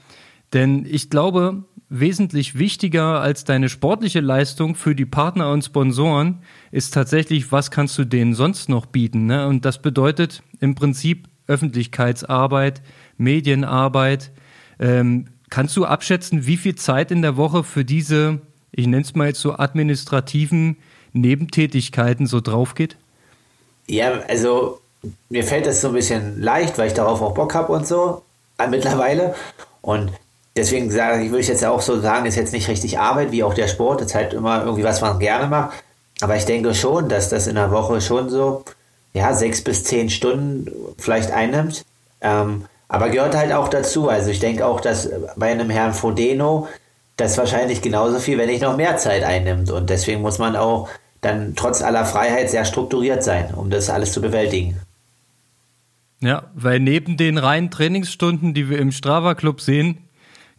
[0.53, 6.39] Denn ich glaube, wesentlich wichtiger als deine sportliche Leistung für die Partner und Sponsoren
[6.71, 9.27] ist tatsächlich, was kannst du denen sonst noch bieten.
[9.27, 9.47] Ne?
[9.47, 12.83] Und das bedeutet im Prinzip Öffentlichkeitsarbeit,
[13.19, 14.33] Medienarbeit.
[14.79, 18.41] Ähm, kannst du abschätzen, wie viel Zeit in der Woche für diese,
[18.71, 20.77] ich nenne es mal jetzt so administrativen
[21.13, 22.97] Nebentätigkeiten so drauf geht?
[23.87, 24.81] Ja, also
[25.29, 28.23] mir fällt das so ein bisschen leicht, weil ich darauf auch Bock habe und so
[28.59, 29.35] äh, mittlerweile.
[29.81, 30.13] Und
[30.57, 33.43] deswegen sage ich, würde ich jetzt auch so sagen, ist jetzt nicht richtig Arbeit, wie
[33.43, 34.01] auch der Sport.
[34.01, 35.83] Das ist halt immer irgendwie, was man gerne macht.
[36.21, 38.65] Aber ich denke schon, dass das in der Woche schon so,
[39.13, 41.85] ja, sechs bis zehn Stunden vielleicht einnimmt.
[42.21, 44.09] Ähm, aber gehört halt auch dazu.
[44.09, 46.69] Also ich denke auch, dass bei einem Herrn Frodeno
[47.17, 49.71] das wahrscheinlich genauso viel, wenn nicht noch mehr Zeit einnimmt.
[49.71, 50.89] Und deswegen muss man auch
[51.23, 54.77] dann trotz aller Freiheit sehr strukturiert sein, um das alles zu bewältigen.
[56.21, 59.99] Ja, weil neben den reinen Trainingsstunden, die wir im Strava Club sehen,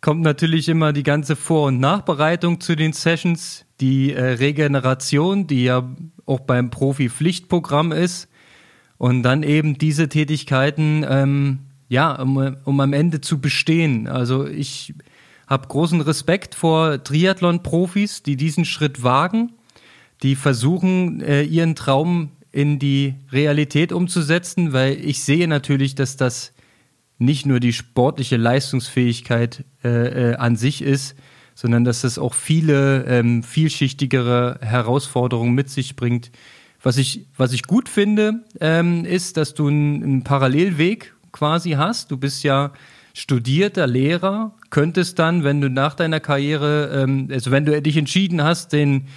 [0.02, 5.63] kommt natürlich immer die ganze Vor- und Nachbereitung zu den Sessions, die äh, Regeneration, die
[5.65, 5.89] ja
[6.26, 8.28] auch beim Profi-Pflichtprogramm ist,
[8.97, 14.08] und dann eben diese Tätigkeiten, ähm, ja, um, um am Ende zu bestehen.
[14.08, 14.93] Also ich
[15.45, 19.54] habe großen Respekt vor Triathlon-Profis, die diesen Schritt wagen,
[20.23, 26.53] die versuchen, äh, ihren Traum in die Realität umzusetzen, weil ich sehe natürlich, dass das
[27.17, 31.15] nicht nur die sportliche Leistungsfähigkeit äh, äh, an sich ist,
[31.55, 36.31] sondern dass es auch viele ähm, vielschichtigere Herausforderungen mit sich bringt.
[36.81, 42.12] Was ich, was ich gut finde, ähm, ist, dass du einen, einen Parallelweg quasi hast.
[42.12, 42.71] Du bist ja
[43.13, 48.43] studierter Lehrer, könntest dann, wenn du nach deiner Karriere, ähm, also wenn du dich entschieden
[48.43, 49.07] hast, den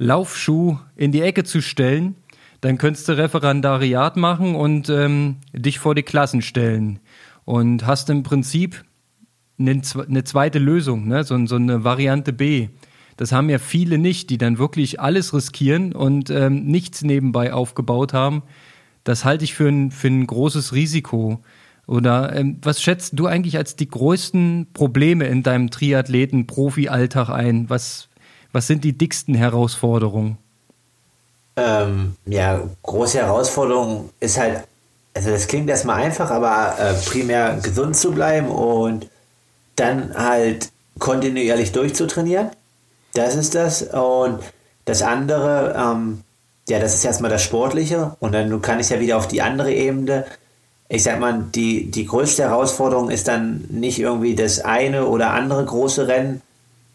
[0.00, 2.14] Laufschuh in die Ecke zu stellen,
[2.62, 7.00] dann könntest du Referendariat machen und ähm, dich vor die Klassen stellen
[7.44, 8.82] und hast im Prinzip
[9.58, 9.82] eine,
[10.24, 11.22] zweite Lösung, ne?
[11.22, 12.68] so, so, eine Variante B.
[13.18, 18.14] Das haben ja viele nicht, die dann wirklich alles riskieren und ähm, nichts nebenbei aufgebaut
[18.14, 18.42] haben.
[19.04, 21.42] Das halte ich für ein, für ein großes Risiko.
[21.86, 27.68] Oder ähm, was schätzt du eigentlich als die größten Probleme in deinem Triathleten-Profi-Alltag ein?
[27.68, 28.09] Was,
[28.52, 30.38] was sind die dicksten Herausforderungen?
[31.56, 34.64] Ähm, ja, große Herausforderung ist halt
[35.14, 39.08] also das klingt erstmal einfach, aber äh, primär gesund zu bleiben und
[39.76, 42.50] dann halt kontinuierlich durchzutrainieren.
[43.14, 43.82] Das ist das.
[43.82, 44.40] Und
[44.84, 46.22] das andere, ähm,
[46.68, 48.16] ja, das ist erstmal das Sportliche.
[48.20, 50.26] Und dann kann ich ja wieder auf die andere Ebene.
[50.88, 55.64] Ich sag mal, die, die größte Herausforderung ist dann nicht irgendwie das eine oder andere
[55.64, 56.42] große Rennen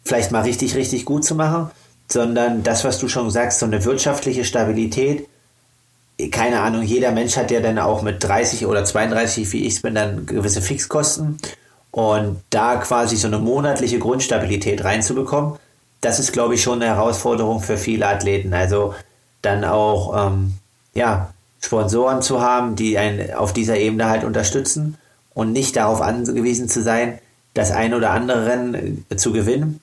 [0.06, 1.72] vielleicht mal richtig, richtig gut zu machen,
[2.08, 5.28] sondern das, was du schon sagst, so eine wirtschaftliche Stabilität
[6.32, 9.82] keine Ahnung, jeder Mensch hat ja dann auch mit 30 oder 32, wie ich es
[9.82, 11.38] bin, dann gewisse Fixkosten.
[11.92, 15.58] Und da quasi so eine monatliche Grundstabilität reinzubekommen,
[16.02, 18.54] das ist, glaube ich, schon eine Herausforderung für viele Athleten.
[18.54, 18.94] Also
[19.42, 20.54] dann auch, ähm,
[20.94, 24.98] ja, Sponsoren zu haben, die einen auf dieser Ebene halt unterstützen
[25.34, 27.20] und nicht darauf angewiesen zu sein,
[27.56, 29.82] das ein oder andere Rennen äh, zu gewinnen.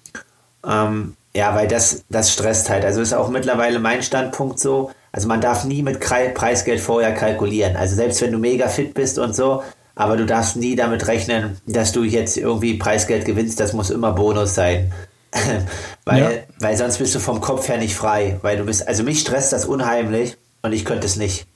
[0.64, 2.84] Ähm, ja, weil das, das stresst halt.
[2.84, 4.92] Also ist auch mittlerweile mein Standpunkt so.
[5.10, 7.74] Also man darf nie mit Preisgeld vorher kalkulieren.
[7.74, 9.62] Also selbst wenn du mega fit bist und so,
[9.94, 13.60] aber du darfst nie damit rechnen, dass du jetzt irgendwie Preisgeld gewinnst.
[13.60, 14.92] Das muss immer Bonus sein.
[16.04, 16.30] weil, ja.
[16.58, 18.38] weil sonst bist du vom Kopf her nicht frei.
[18.42, 21.46] Weil du bist, also mich stresst das unheimlich und ich könnte es nicht.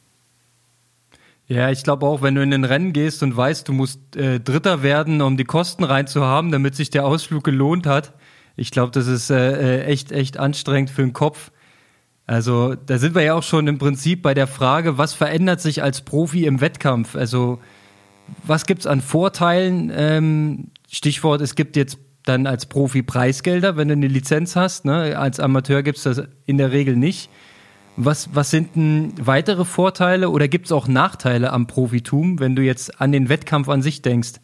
[1.48, 4.40] Ja, ich glaube auch, wenn du in ein Rennen gehst und weißt, du musst äh,
[4.40, 8.14] Dritter werden, um die Kosten reinzuhaben, damit sich der Ausflug gelohnt hat.
[8.56, 11.52] Ich glaube, das ist äh, äh, echt, echt anstrengend für den Kopf.
[12.26, 15.82] Also da sind wir ja auch schon im Prinzip bei der Frage, was verändert sich
[15.82, 17.14] als Profi im Wettkampf?
[17.14, 17.60] Also
[18.44, 19.92] was gibt's an Vorteilen?
[19.94, 24.84] Ähm, Stichwort, es gibt jetzt dann als Profi Preisgelder, wenn du eine Lizenz hast.
[24.84, 25.16] Ne?
[25.16, 27.30] Als Amateur gibt's das in der Regel nicht.
[27.96, 32.62] Was, was sind denn weitere Vorteile oder gibt es auch Nachteile am Profitum, wenn du
[32.62, 34.34] jetzt an den Wettkampf an sich denkst?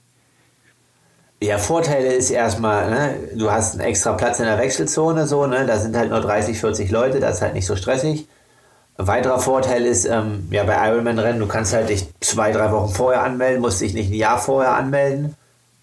[1.43, 5.67] Ja, Vorteile ist erstmal, ne, du hast einen extra Platz in der Wechselzone, so, ne,
[5.67, 8.29] da sind halt nur 30, 40 Leute, das ist halt nicht so stressig.
[8.97, 12.95] Ein weiterer Vorteil ist, ähm, ja, bei Ironman-Rennen, du kannst halt dich zwei, drei Wochen
[12.95, 15.35] vorher anmelden, musst dich nicht ein Jahr vorher anmelden.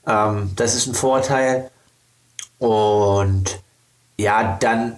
[0.08, 1.70] Ähm, das ist ein Vorteil.
[2.58, 3.62] Und
[4.18, 4.98] ja, dann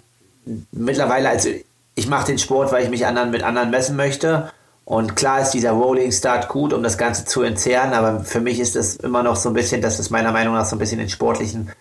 [0.71, 1.49] mittlerweile, also
[1.95, 4.51] ich mache den Sport, weil ich mich anderen mit anderen messen möchte.
[4.86, 8.60] Und klar ist dieser Rolling Start gut, um das Ganze zu entzerren, aber für mich
[8.60, 10.97] ist das immer noch so ein bisschen, dass es meiner Meinung nach so ein bisschen
[10.97, 11.71] den sportlichen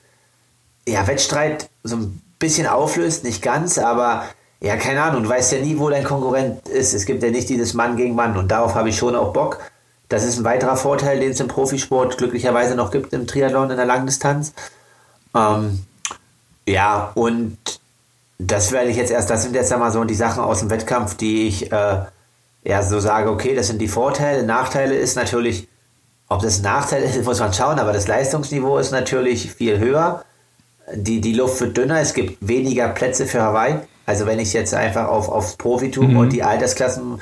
[0.87, 4.25] ja, Wettstreit so ein bisschen auflöst, nicht ganz, aber
[4.61, 6.93] ja, keine Ahnung, du weißt ja nie, wo dein Konkurrent ist.
[6.93, 9.59] Es gibt ja nicht dieses Mann gegen Mann und darauf habe ich schon auch Bock.
[10.11, 13.77] Das ist ein weiterer Vorteil, den es im Profisport glücklicherweise noch gibt im Triathlon in
[13.77, 14.53] der Langdistanz.
[15.35, 15.85] Ähm,
[16.67, 17.80] ja, und
[18.47, 21.15] das werde ich jetzt erst, das sind jetzt einmal so die Sachen aus dem Wettkampf,
[21.17, 22.05] die ich äh,
[22.65, 24.45] ja so sage, okay, das sind die Vorteile.
[24.45, 25.69] Nachteile ist natürlich,
[26.29, 30.25] ob das ein Nachteil ist, muss man schauen, aber das Leistungsniveau ist natürlich viel höher.
[30.95, 33.77] Die, die Luft wird dünner, es gibt weniger Plätze für Hawaii.
[34.07, 36.17] Also wenn ich jetzt einfach auf, aufs Profitum mhm.
[36.17, 37.21] und die Altersklassen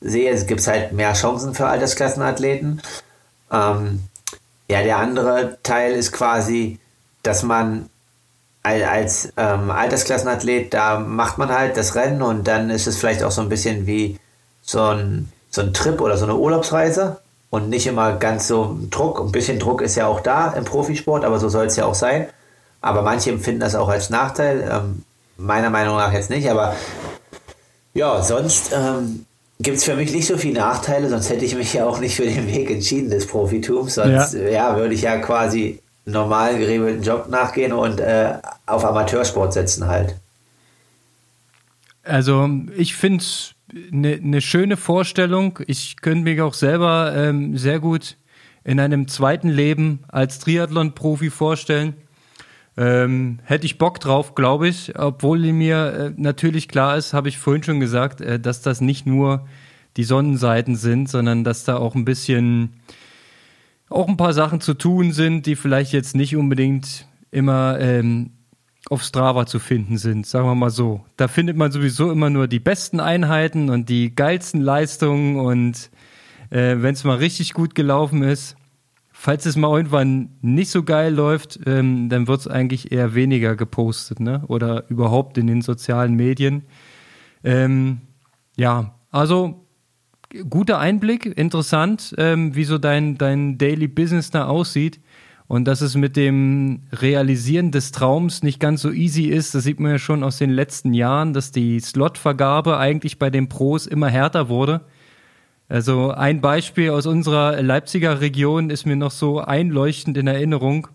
[0.00, 2.80] sehe, es gibt halt mehr Chancen für Altersklassenathleten.
[3.52, 4.02] Ähm,
[4.68, 6.80] ja, der andere Teil ist quasi,
[7.22, 7.90] dass man
[8.64, 13.30] als ähm, Altersklassenathlet, da macht man halt das Rennen und dann ist es vielleicht auch
[13.30, 14.18] so ein bisschen wie
[14.62, 17.18] so ein, so ein Trip oder so eine Urlaubsreise
[17.50, 19.20] und nicht immer ganz so Druck.
[19.20, 21.94] Ein bisschen Druck ist ja auch da im Profisport, aber so soll es ja auch
[21.94, 22.26] sein.
[22.80, 24.68] Aber manche empfinden das auch als Nachteil.
[24.70, 25.04] Ähm,
[25.36, 26.74] meiner Meinung nach jetzt nicht, aber
[27.92, 29.26] ja, sonst ähm,
[29.60, 32.16] gibt es für mich nicht so viele Nachteile, sonst hätte ich mich ja auch nicht
[32.16, 33.94] für den Weg entschieden des Profitums.
[33.94, 34.48] Sonst ja.
[34.48, 38.34] ja würde ich ja quasi normalen geregelten Job nachgehen und äh,
[38.66, 40.16] auf Amateursport setzen halt.
[42.02, 43.54] Also ich finde es
[43.92, 45.58] eine ne schöne Vorstellung.
[45.66, 48.16] Ich könnte mich auch selber ähm, sehr gut
[48.62, 51.94] in einem zweiten Leben als Triathlon-Profi vorstellen.
[52.76, 57.38] Ähm, hätte ich Bock drauf, glaube ich, obwohl mir äh, natürlich klar ist, habe ich
[57.38, 59.46] vorhin schon gesagt, äh, dass das nicht nur
[59.96, 62.80] die Sonnenseiten sind, sondern dass da auch ein bisschen
[63.94, 68.30] auch ein paar Sachen zu tun sind, die vielleicht jetzt nicht unbedingt immer ähm,
[68.90, 71.04] auf Strava zu finden sind, sagen wir mal so.
[71.16, 75.90] Da findet man sowieso immer nur die besten Einheiten und die geilsten Leistungen und
[76.50, 78.56] äh, wenn es mal richtig gut gelaufen ist,
[79.10, 83.56] falls es mal irgendwann nicht so geil läuft, ähm, dann wird es eigentlich eher weniger
[83.56, 84.42] gepostet, ne?
[84.48, 86.64] Oder überhaupt in den sozialen Medien.
[87.42, 88.02] Ähm,
[88.56, 89.63] ja, also
[90.48, 95.00] guter Einblick, interessant, ähm, wie so dein, dein Daily Business da aussieht.
[95.46, 99.78] Und dass es mit dem Realisieren des Traums nicht ganz so easy ist, das sieht
[99.78, 104.08] man ja schon aus den letzten Jahren, dass die Slotvergabe eigentlich bei den Pros immer
[104.08, 104.80] härter wurde.
[105.68, 110.88] Also ein Beispiel aus unserer Leipziger Region ist mir noch so einleuchtend in Erinnerung,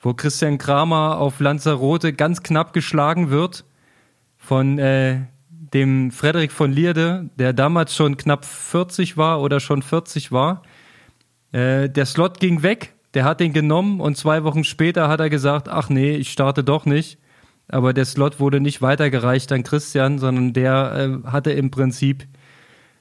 [0.00, 3.64] wo Christian Kramer auf Lanzarote ganz knapp geschlagen wird
[4.36, 5.22] von äh,
[5.72, 10.62] dem Frederik von Lierde, der damals schon knapp 40 war oder schon 40 war.
[11.52, 15.30] Äh, der Slot ging weg, der hat den genommen und zwei Wochen später hat er
[15.30, 17.18] gesagt, ach nee, ich starte doch nicht.
[17.68, 22.26] Aber der Slot wurde nicht weitergereicht an Christian, sondern der äh, hatte im Prinzip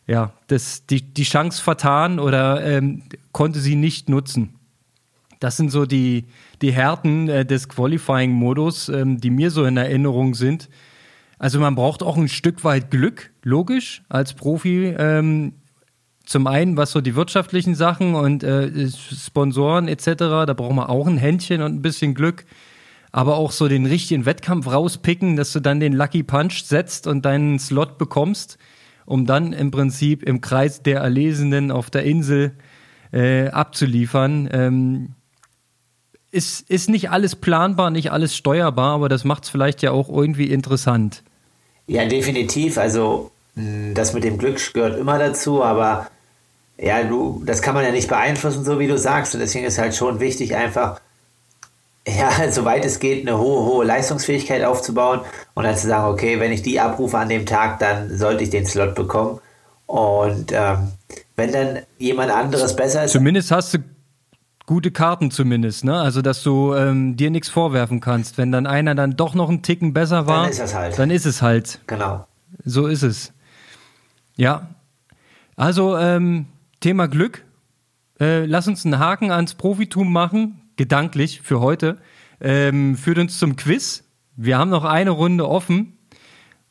[0.07, 4.55] ja, das, die, die Chance vertan oder ähm, konnte sie nicht nutzen.
[5.39, 6.25] Das sind so die,
[6.61, 10.69] die Härten äh, des Qualifying-Modus, ähm, die mir so in Erinnerung sind.
[11.41, 14.93] Also man braucht auch ein Stück weit Glück, logisch, als Profi.
[14.95, 15.53] Ähm,
[16.23, 21.07] zum einen, was so die wirtschaftlichen Sachen und äh, Sponsoren etc., da braucht man auch
[21.07, 22.45] ein Händchen und ein bisschen Glück.
[23.11, 27.25] Aber auch so den richtigen Wettkampf rauspicken, dass du dann den Lucky Punch setzt und
[27.25, 28.59] deinen Slot bekommst.
[29.07, 32.51] um dann im Prinzip im Kreis der Erlesenen auf der Insel
[33.11, 34.47] äh, abzuliefern.
[34.53, 35.15] Ähm,
[36.29, 40.07] ist, ist nicht alles planbar, nicht alles steuerbar, aber das macht es vielleicht ja auch
[40.07, 41.23] irgendwie interessant.
[41.91, 42.77] Ja, definitiv.
[42.77, 46.07] Also das mit dem Glück gehört immer dazu, aber
[46.77, 49.33] ja, du, das kann man ja nicht beeinflussen, so wie du sagst.
[49.33, 51.01] Und deswegen ist halt schon wichtig, einfach,
[52.07, 55.19] ja, soweit es geht, eine hohe, hohe Leistungsfähigkeit aufzubauen
[55.53, 58.49] und dann zu sagen, okay, wenn ich die abrufe an dem Tag, dann sollte ich
[58.51, 59.41] den Slot bekommen.
[59.85, 60.93] Und ähm,
[61.35, 63.11] wenn dann jemand anderes besser ist.
[63.11, 63.79] Zumindest hast du
[64.71, 65.99] gute Karten zumindest, ne?
[65.99, 68.37] Also dass du ähm, dir nichts vorwerfen kannst.
[68.37, 70.97] Wenn dann einer dann doch noch einen Ticken besser war, dann ist es halt.
[70.97, 71.81] Dann ist es halt.
[71.87, 72.25] Genau.
[72.63, 73.33] So ist es.
[74.37, 74.69] Ja.
[75.57, 76.45] Also ähm,
[76.79, 77.43] Thema Glück.
[78.17, 81.97] Äh, lass uns einen Haken ans Profitum machen, gedanklich für heute.
[82.39, 84.05] Ähm, führt uns zum Quiz.
[84.37, 85.97] Wir haben noch eine Runde offen.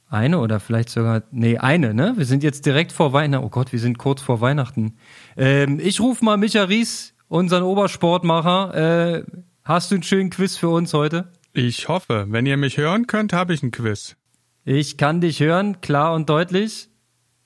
[0.08, 2.14] Eine oder vielleicht sogar, nee, eine, ne?
[2.16, 3.44] Wir sind jetzt direkt vor Weihnachten.
[3.44, 4.94] Oh Gott, wir sind kurz vor Weihnachten.
[5.36, 8.74] Ähm, ich rufe mal Micha Ries unseren Obersportmacher.
[8.74, 9.24] Äh,
[9.64, 11.28] hast du einen schönen Quiz für uns heute?
[11.54, 12.26] Ich hoffe.
[12.28, 14.16] Wenn ihr mich hören könnt, habe ich einen Quiz.
[14.64, 16.88] Ich kann dich hören, klar und deutlich.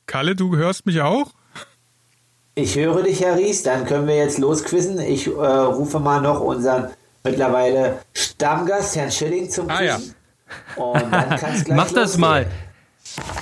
[0.06, 1.32] Kalle, du hörst mich auch?
[2.56, 3.62] Ich höre dich, Herr Ries.
[3.62, 4.98] Dann können wir jetzt losquissen.
[5.00, 6.88] Ich äh, rufe mal noch unseren
[7.22, 9.98] mittlerweile Stammgast, Herrn Schilling, zum ah, Ja.
[10.76, 12.20] Und dann kann's gleich Mach das losgehen.
[12.20, 12.46] mal.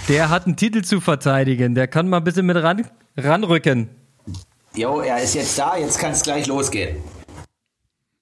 [0.09, 1.75] Der hat einen Titel zu verteidigen.
[1.75, 3.89] Der kann mal ein bisschen mit ran, ranrücken.
[4.75, 6.97] Jo, er ist jetzt da, jetzt kann es gleich losgehen.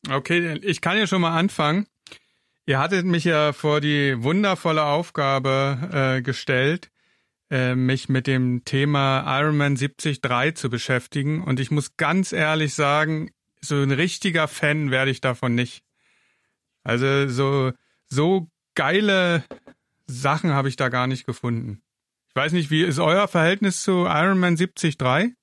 [0.08, 1.86] Okay, ich kann ja schon mal anfangen.
[2.66, 6.90] Ihr hattet mich ja vor die wundervolle Aufgabe äh, gestellt,
[7.50, 10.20] äh, mich mit dem Thema Ironman 73
[10.56, 11.42] zu beschäftigen.
[11.42, 15.84] Und ich muss ganz ehrlich sagen, so ein richtiger Fan werde ich davon nicht.
[16.82, 17.72] Also so,
[18.08, 19.44] so geile
[20.06, 21.82] Sachen habe ich da gar nicht gefunden.
[22.28, 25.36] Ich weiß nicht, wie ist euer Verhältnis zu Ironman 73?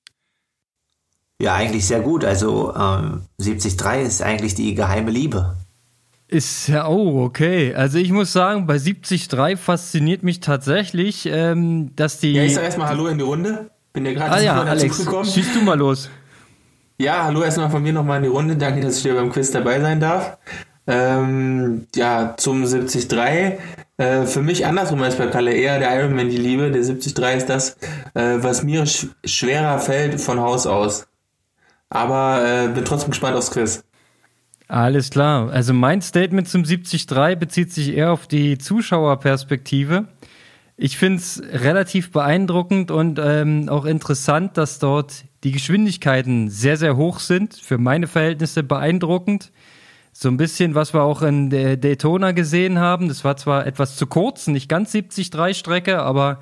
[1.39, 2.25] Ja, eigentlich sehr gut.
[2.25, 5.55] Also ähm, 73 ist eigentlich die geheime Liebe.
[6.27, 7.73] Ist ja, oh, okay.
[7.73, 12.33] Also ich muss sagen, bei 73 fasziniert mich tatsächlich, ähm, dass die.
[12.33, 13.69] Ja, ich sag erstmal Hallo in die Runde.
[13.93, 15.25] Bin ja gerade ah, ja, Alex, gekommen.
[15.25, 16.09] Schießt du mal los.
[16.99, 18.57] Ja, hallo erstmal von mir nochmal in die Runde.
[18.57, 20.37] Danke, dass ich hier beim Quiz dabei sein darf.
[20.87, 23.07] Ähm, ja, zum 73.
[23.97, 26.71] Äh, für mich andersrum als bei Kalle eher der Ironman die Liebe.
[26.71, 27.77] Der 73 ist das,
[28.13, 31.06] äh, was mir sch schwerer fällt von Haus aus.
[31.89, 33.83] Aber äh, bin trotzdem gespannt aufs Quiz.
[34.67, 35.49] Alles klar.
[35.49, 37.07] Also mein Statement zum 73
[37.39, 40.07] bezieht sich eher auf die Zuschauerperspektive.
[40.75, 46.97] Ich finde es relativ beeindruckend und ähm, auch interessant, dass dort die Geschwindigkeiten sehr, sehr
[46.97, 47.55] hoch sind.
[47.55, 49.51] Für meine Verhältnisse beeindruckend.
[50.11, 53.07] So ein bisschen, was wir auch in der Daytona gesehen haben.
[53.07, 56.39] Das war zwar etwas zu kurz, nicht ganz 73 Strecke, aber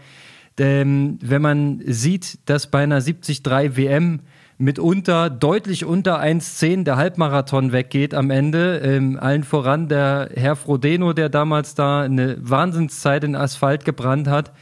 [0.57, 4.21] ähm, wenn man sieht, dass bei einer 73 WM
[4.57, 8.79] mitunter deutlich unter 1,10 der Halbmarathon weggeht am Ende.
[8.79, 14.53] Ähm, allen voran der Herr Frodeno, der damals da eine Wahnsinnszeit in Asphalt gebrannt hat.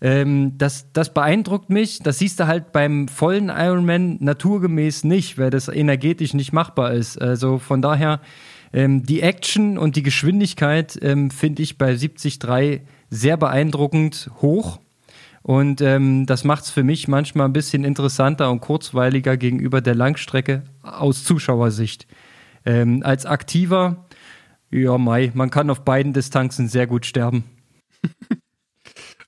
[0.00, 2.00] Ähm, das, das beeindruckt mich.
[2.00, 7.20] Das siehst du halt beim vollen Ironman naturgemäß nicht, weil das energetisch nicht machbar ist.
[7.20, 8.20] Also von daher,
[8.72, 12.38] ähm, die Action und die Geschwindigkeit ähm, finde ich bei 73
[13.10, 14.80] sehr beeindruckend hoch.
[15.44, 19.94] Und ähm, das macht es für mich manchmal ein bisschen interessanter und kurzweiliger gegenüber der
[19.94, 22.06] Langstrecke aus Zuschauersicht.
[22.64, 24.08] Ähm, als Aktiver,
[24.70, 27.44] ja, Mai, man kann auf beiden Distanzen sehr gut sterben.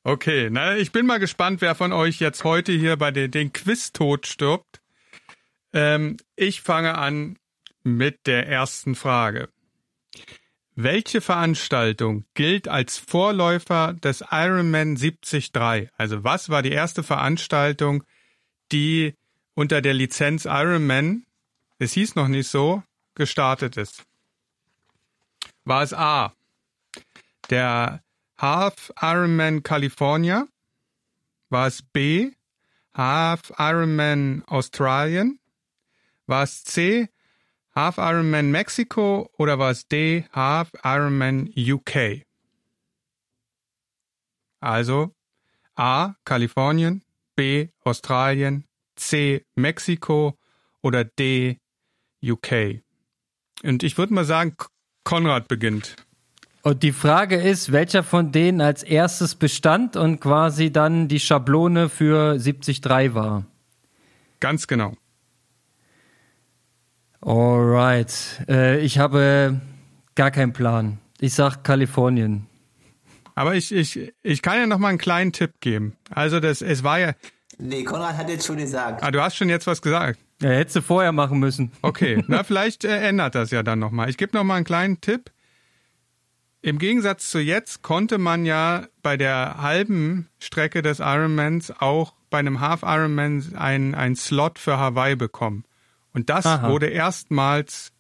[0.09, 3.53] Okay, na, ich bin mal gespannt, wer von euch jetzt heute hier bei den, den
[3.53, 4.81] Quiz-Tod stirbt.
[5.73, 7.37] Ähm, ich fange an
[7.83, 9.49] mit der ersten Frage.
[10.79, 15.51] Welche Veranstaltung gilt als Vorläufer des Ironman 73?
[15.97, 18.05] Also was war die erste Veranstaltung,
[18.73, 19.15] die
[19.55, 21.25] unter der Lizenz Ironman,
[21.79, 22.83] es hieß noch nicht so,
[23.15, 24.05] gestartet ist?
[25.65, 26.35] War es A,
[27.49, 28.03] der
[28.37, 30.47] Half Ironman California?
[31.49, 32.33] War es B,
[32.93, 35.41] Half Ironman Australien?
[36.27, 37.09] War es C,
[37.77, 42.23] Half Ironman Mexiko oder war es D, Half Ironman UK?
[44.61, 45.13] Also
[45.75, 47.03] A, Kalifornien,
[47.35, 48.65] B, Australien,
[48.97, 50.39] C, Mexiko
[50.81, 51.59] oder D,
[52.25, 52.81] UK.
[53.63, 54.57] Und ich würde mal sagen,
[55.05, 55.97] Konrad beginnt.
[56.63, 61.91] Und die Frage ist, welcher von denen als erstes bestand und quasi dann die Schablone
[61.91, 62.83] für 73
[63.15, 63.45] war.
[64.41, 64.95] Ganz genau.
[67.21, 68.45] Alright.
[68.49, 69.61] Äh, ich habe
[70.15, 70.99] gar keinen Plan.
[71.21, 72.47] Ich sag Kalifornien.
[73.35, 75.97] Aber ich, ich, ich kann ja noch mal einen kleinen Tipp geben.
[76.11, 77.13] Also das, es war ja.
[77.59, 79.03] Nee, Konrad hat jetzt schon gesagt.
[79.03, 80.19] Ah, du hast schon jetzt was gesagt.
[80.43, 81.73] Ja, hättest du vorher machen müssen.
[81.83, 84.09] Okay, na vielleicht äh, ändert das ja dann noch mal.
[84.09, 85.31] Ich gebe noch mal einen kleinen Tipp.
[86.63, 92.39] Im Gegensatz zu jetzt konnte man ja bei der halben Strecke des Ironmans auch bei
[92.39, 95.65] einem Half Ironman einen Slot für Hawaii bekommen.
[96.17, 96.71] Und das Aha.
[96.71, 97.93] wurde erstmals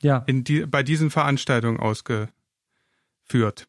[0.00, 0.22] Ja.
[0.26, 3.66] in die, bei diesen Veranstaltungen ausgeführt.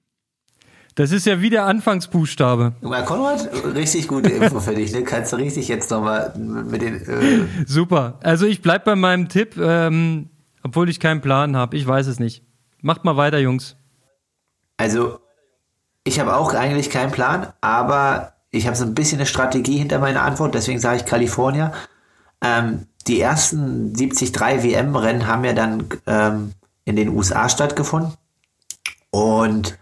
[0.96, 2.74] Das ist ja wie der Anfangsbuchstabe.
[2.82, 4.92] Ja, Konrad, richtig gute Info für dich.
[4.94, 5.04] Ne?
[5.04, 6.96] Kannst du richtig jetzt nochmal mit den.
[7.08, 8.20] Äh, Super.
[8.22, 10.30] Also ich bleib bei meinem Tipp, ähm,
[10.64, 11.76] obwohl ich keinen Plan habe.
[11.78, 12.44] Ich weiß es nicht.
[12.82, 13.76] Macht mal weiter, Jungs.
[14.78, 15.20] also,
[16.04, 20.00] ich habe auch eigentlich keinen Plan, aber ich habe so ein bisschen eine Strategie hinter
[20.00, 21.74] meiner Antwort, deswegen sage ich California.
[22.42, 26.54] Ähm, die ersten 73 WM-Rennen haben ja dann ähm,
[26.86, 28.14] in den USA stattgefunden.
[29.12, 29.78] Und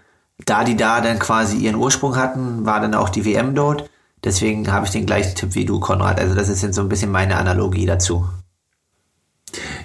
[0.46, 3.90] da die da dann quasi ihren Ursprung hatten, war dann auch die WM dort.
[4.24, 6.20] Deswegen habe ich den gleichen Tipp wie du, Konrad.
[6.20, 8.28] Also das ist jetzt so ein bisschen meine Analogie dazu.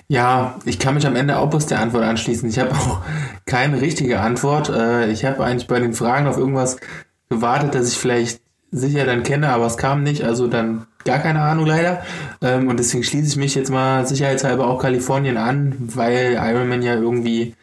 [0.09, 2.49] Ja, ich kann mich am Ende auch bloß der Antwort anschließen.
[2.49, 3.01] Ich habe auch
[3.47, 4.69] keine richtige Antwort.
[4.69, 6.79] Äh, Ich habe eigentlich bei den Fragen auf irgendwas
[7.29, 10.25] gewartet, das ich vielleicht sicher dann kenne, aber es kam nicht.
[10.25, 12.03] Also dann gar keine Ahnung leider.
[12.41, 16.95] Ähm, Und deswegen schließe ich mich jetzt mal sicherheitshalber auch Kalifornien an, weil Ironman ja
[16.95, 17.55] irgendwie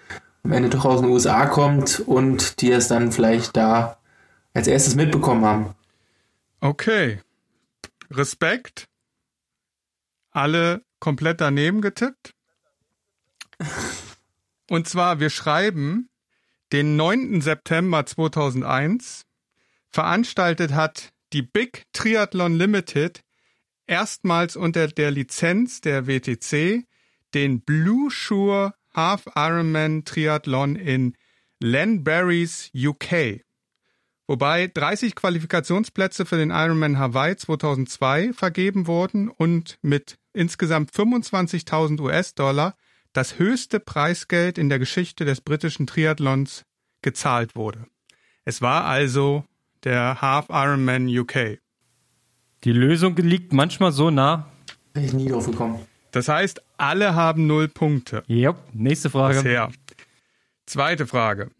[0.44, 3.98] am Ende doch aus den USA kommt und die es dann vielleicht da
[4.54, 5.76] als erstes mitbekommen haben.
[6.62, 7.20] Okay.
[8.12, 8.88] Respekt.
[10.32, 12.34] Alle komplett daneben getippt.
[14.70, 16.10] Und zwar, wir schreiben
[16.72, 17.42] den 9.
[17.42, 19.27] September 2001.
[19.90, 23.22] Veranstaltet hat die Big Triathlon Limited
[23.88, 26.86] erstmals unter der Lizenz der WTC
[27.34, 31.16] den Blue Shore Half Ironman Triathlon in
[31.60, 33.42] Lanbarys, UK.
[34.28, 42.76] Wobei 30 Qualifikationsplätze für den Ironman Hawaii 2002 vergeben wurden und mit insgesamt 25.000 US-Dollar
[43.14, 46.66] das höchste Preisgeld in der Geschichte des britischen Triathlons
[47.02, 47.86] gezahlt wurde.
[48.44, 49.46] Es war also
[49.88, 51.60] der Half Ironman UK.
[52.66, 54.52] Die Lösung liegt manchmal so nah.
[54.94, 55.80] Wäre ich nie drauf gekommen.
[56.12, 58.24] Das heißt, alle haben null Punkte.
[58.30, 58.58] Yep.
[58.74, 59.36] Nächste Frage.
[59.36, 59.72] Bisher.
[60.66, 61.52] Zweite Frage.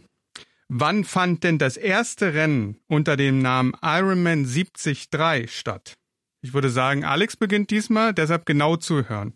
[0.68, 5.08] Wann fand denn das erste Rennen unter dem Namen Ironman 73
[5.50, 5.94] statt?
[6.42, 9.36] Ich würde sagen, Alex beginnt diesmal, deshalb genau zuhören.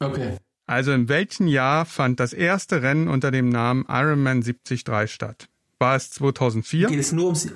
[0.00, 0.38] Okay.
[0.66, 5.48] Also in welchem Jahr fand das erste Rennen unter dem Namen Ironman 73 statt?
[5.80, 7.48] War es 2004, Geht es nur ums,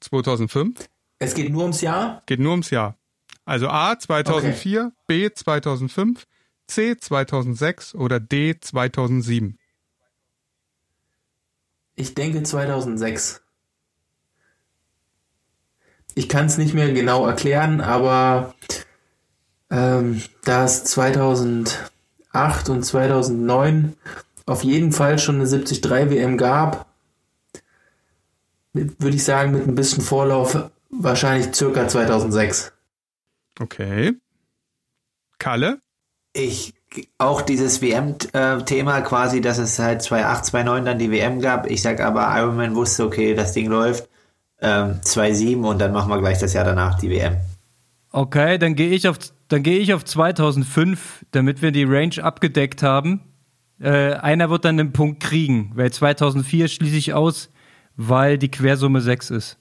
[0.00, 0.86] 2005?
[1.18, 2.22] es geht nur ums Jahr?
[2.26, 2.98] Geht nur ums Jahr.
[3.46, 6.26] Also A 2004, B 2005,
[6.66, 9.58] C 2006 oder D 2007.
[11.96, 13.42] Ich denke 2006.
[16.14, 18.54] Ich kann es nicht mehr genau erklären, aber
[19.70, 23.96] ähm, da es 2008 und 2009
[24.46, 26.86] auf jeden Fall schon eine 73 WM gab,
[28.72, 32.72] würde ich sagen, mit ein bisschen Vorlauf wahrscheinlich circa 2006.
[33.60, 34.14] Okay.
[35.38, 35.80] Kalle?
[36.32, 36.74] Ich
[37.18, 41.68] auch dieses WM-Thema quasi, dass es halt 2008, 2009 dann die WM gab.
[41.68, 44.08] Ich sag aber, Ironman wusste, okay, das Ding läuft.
[44.60, 47.36] Ähm, 2007 und dann machen wir gleich das Jahr danach die WM.
[48.12, 49.18] Okay, dann gehe ich auf
[49.48, 53.20] dann gehe ich auf 2005, damit wir die Range abgedeckt haben.
[53.80, 57.50] Äh, einer wird dann den Punkt kriegen, weil 2004 schließe ich aus,
[57.96, 59.58] weil die Quersumme 6 ist.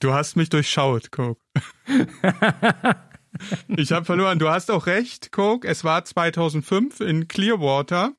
[0.00, 1.40] Du hast mich durchschaut, Coke.
[3.68, 4.38] ich habe verloren.
[4.38, 5.68] Du hast auch recht, Coke.
[5.68, 8.14] Es war 2005 in Clearwater.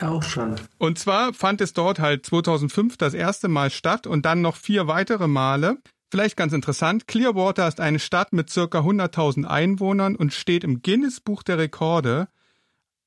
[0.00, 0.56] Auch schon.
[0.78, 4.88] Und zwar fand es dort halt 2005 das erste Mal statt und dann noch vier
[4.88, 5.78] weitere Male.
[6.10, 11.20] Vielleicht ganz interessant, Clearwater ist eine Stadt mit circa 100.000 Einwohnern und steht im Guinness
[11.20, 12.28] Buch der Rekorde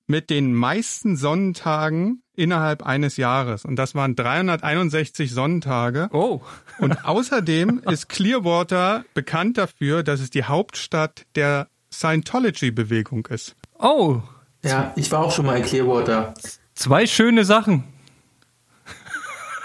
[0.10, 3.64] mit den meisten Sonnentagen innerhalb eines Jahres.
[3.64, 6.10] Und das waren 361 Sonnentage.
[6.12, 6.42] Oh.
[6.80, 13.56] Und außerdem ist Clearwater bekannt dafür, dass es die Hauptstadt der Scientology-Bewegung ist.
[13.78, 14.22] Oh,
[14.64, 16.34] Ja, ich war auch schon mal in Clearwater.
[16.74, 17.84] zwei schöne Sachen.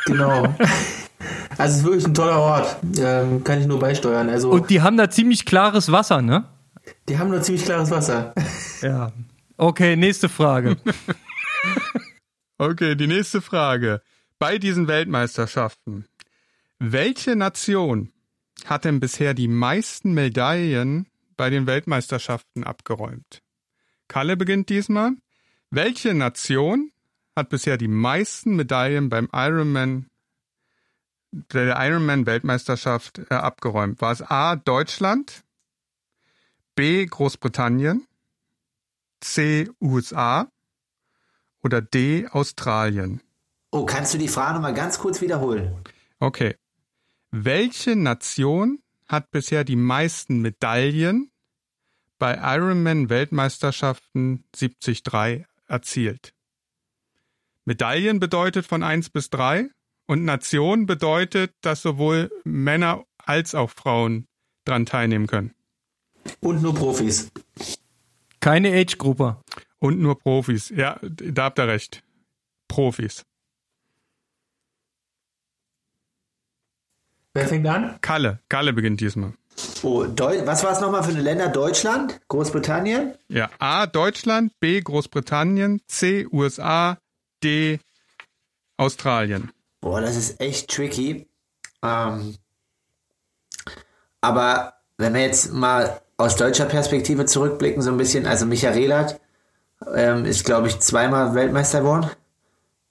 [0.07, 0.55] Genau.
[1.57, 2.77] Also es ist wirklich ein toller Ort.
[2.99, 4.29] Ähm, kann ich nur beisteuern.
[4.29, 6.45] Also Und die haben da ziemlich klares Wasser, ne?
[7.09, 8.35] die haben nur ziemlich klares Wasser.
[8.83, 9.13] Ja.
[9.57, 10.77] Okay, nächste Frage.
[12.57, 14.01] Okay, die nächste Frage.
[14.39, 16.07] Bei diesen Weltmeisterschaften,
[16.79, 18.13] welche Nation
[18.65, 23.43] hat denn bisher die meisten Medaillen bei den Weltmeisterschaften abgeräumt?
[24.07, 25.13] Kalle beginnt diesmal.
[25.71, 26.93] Welche Nation
[27.35, 30.09] hat bisher die meisten Medaillen beim Ironman
[31.33, 34.01] der Ironman-Weltmeisterschaft äh, abgeräumt?
[34.01, 34.55] War es A.
[34.55, 35.43] Deutschland,
[36.77, 37.05] B.
[37.05, 38.07] Großbritannien,
[39.25, 39.68] C.
[39.81, 40.49] USA
[41.62, 42.29] oder D.
[42.29, 43.22] Australien?
[43.70, 45.79] Oh, kannst du die Frage nochmal ganz kurz wiederholen?
[46.20, 46.57] Okay.
[47.31, 51.31] Welche Nation hat bisher die meisten Medaillen
[52.18, 56.35] bei Ironman-Weltmeisterschaften 73 erzielt?
[57.64, 59.70] Medaillen bedeutet von 1 bis 3
[60.07, 64.29] und Nation bedeutet, dass sowohl Männer als auch Frauen
[64.66, 65.55] dran teilnehmen können.
[66.41, 67.31] Und nur Profis.
[68.45, 69.39] Keine Age-Gruppe.
[69.79, 70.69] Und nur Profis.
[70.69, 72.03] Ja, da habt ihr recht.
[72.69, 73.25] Profis.
[77.33, 77.99] Wer fängt an?
[78.03, 78.41] Kalle.
[78.51, 79.33] Kalle beginnt diesmal.
[79.83, 81.49] Oh, Deu was war es nochmal für eine Länder?
[81.49, 82.21] Deutschland?
[82.29, 83.15] Großbritannien?
[83.29, 83.87] Ja, A.
[83.87, 84.79] Deutschland, B.
[84.83, 86.27] Großbritannien, C.
[86.31, 86.99] USA,
[87.43, 87.81] D.
[88.77, 89.53] Australien.
[89.81, 91.27] Boah, das ist echt tricky.
[91.83, 92.37] Ähm,
[94.21, 99.21] aber wenn wir jetzt mal aus deutscher Perspektive zurückblicken, so ein bisschen, also Michael Rehlert
[99.95, 102.11] ähm, ist, glaube ich, zweimal Weltmeister geworden.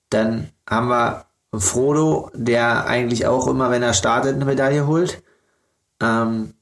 [0.09, 1.25] Dann haben wir
[1.57, 5.23] Frodo, der eigentlich auch immer, wenn er startet, eine Medaille holt.
[6.01, 6.53] Ähm,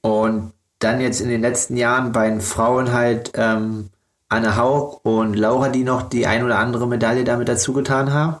[0.00, 3.90] und dann jetzt in den letzten Jahren bei den Frauen halt ähm,
[4.28, 8.36] Anne Haug und Laura, die noch die ein oder andere Medaille damit dazu getan haben.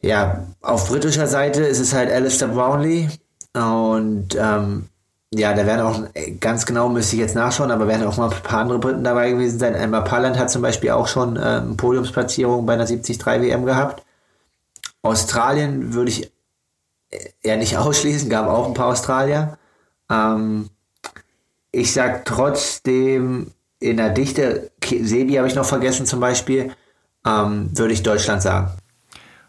[0.00, 3.08] Ja, auf britischer Seite ist es halt Alistair Brownlee.
[3.52, 4.89] Und ähm,
[5.32, 6.02] ja, da werden auch,
[6.40, 9.30] ganz genau müsste ich jetzt nachschauen, aber werden auch mal ein paar andere Briten dabei
[9.30, 9.74] gewesen sein.
[9.74, 14.02] Emma Palland hat zum Beispiel auch schon ähm, Podiumsplatzierung bei einer 73 WM gehabt.
[15.02, 16.32] Australien würde ich
[17.42, 19.56] eher nicht ausschließen, gab auch ein paar Australier.
[20.10, 20.68] Ähm,
[21.70, 26.72] ich sag trotzdem, in der Dichte, Sebi habe ich noch vergessen zum Beispiel,
[27.24, 28.72] ähm, würde ich Deutschland sagen.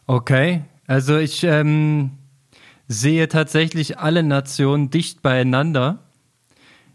[0.06, 2.12] Okay, also ich ähm,
[2.92, 6.00] sehe tatsächlich alle Nationen dicht beieinander.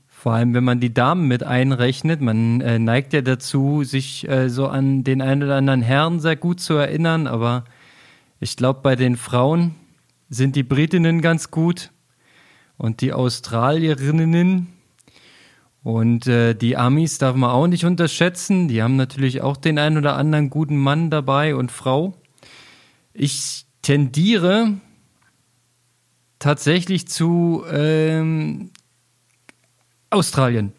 [0.07, 2.21] Vor allem, wenn man die Damen mit einrechnet.
[2.21, 6.37] Man äh, neigt ja dazu, sich äh, so an den einen oder anderen Herrn sehr
[6.37, 7.65] gut zu erinnern, aber
[8.41, 9.75] ich glaube, bei den Frauen
[10.29, 11.91] sind die Britinnen ganz gut
[12.77, 14.67] und die Australierinnen
[15.83, 18.69] und äh, die Amis darf man auch nicht unterschätzen.
[18.69, 22.15] Die haben natürlich auch den einen oder anderen guten Mann dabei und Frau.
[23.15, 24.75] Ich tendiere
[26.39, 28.71] tatsächlich zu ähm,
[30.11, 30.73] Australien.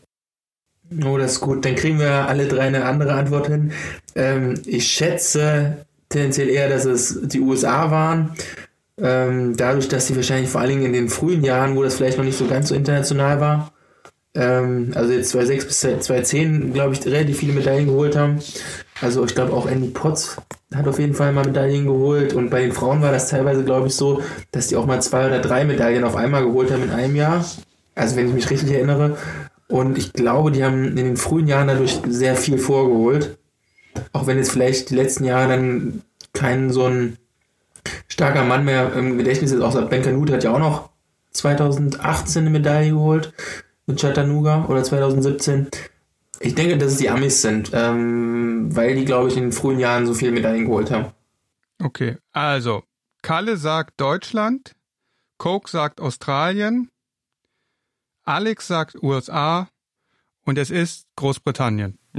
[1.06, 1.66] Oh, das ist gut.
[1.66, 3.72] Dann kriegen wir alle drei eine andere Antwort hin.
[4.16, 8.36] Ähm, ich schätze tendenziell eher, dass es die USA waren.
[9.00, 12.18] Ähm, dadurch, dass sie wahrscheinlich vor allen Dingen in den frühen Jahren, wo das vielleicht
[12.18, 13.74] noch nicht so ganz so international war,
[14.34, 18.40] ähm, also jetzt 2006 bis 2010, glaube ich, relativ viele Medaillen geholt haben.
[19.02, 20.38] Also ich glaube auch Andy Potts
[20.74, 23.88] hat auf jeden Fall mal Medaillen geholt und bei den Frauen war das teilweise, glaube
[23.88, 24.22] ich, so,
[24.52, 27.46] dass die auch mal zwei oder drei Medaillen auf einmal geholt haben in einem Jahr.
[27.96, 29.18] Also wenn ich mich richtig erinnere.
[29.68, 33.38] Und ich glaube, die haben in den frühen Jahren dadurch sehr viel vorgeholt.
[34.14, 36.02] Auch wenn jetzt vielleicht die letzten Jahre dann
[36.34, 37.18] kein so ein
[38.08, 39.62] starker Mann mehr im Gedächtnis ist.
[39.62, 40.90] Außer Ben Canute hat ja auch noch
[41.32, 43.34] 2018 eine Medaille geholt
[43.86, 45.68] mit Chattanooga oder 2017.
[46.40, 49.80] Ich denke, dass es die Amis sind, ähm, weil die, glaube ich, in den frühen
[49.80, 51.12] Jahren so viel Medaillen geholt haben.
[51.82, 52.84] Okay, also
[53.22, 54.76] Kalle sagt Deutschland,
[55.38, 56.90] Coke sagt Australien,
[58.24, 59.70] Alex sagt USA
[60.44, 61.98] und es ist Großbritannien.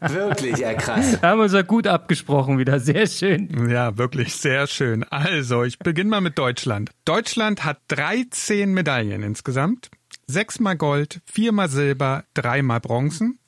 [0.00, 1.18] Wirklich, ja krass.
[1.20, 2.80] Da haben wir uns ja gut abgesprochen wieder.
[2.80, 3.68] Sehr schön.
[3.68, 5.04] Ja, wirklich sehr schön.
[5.04, 6.90] Also, ich beginne mal mit Deutschland.
[7.04, 9.90] Deutschland hat 13 Medaillen insgesamt.
[10.26, 13.38] Sechsmal Gold, viermal Silber, dreimal Bronzen.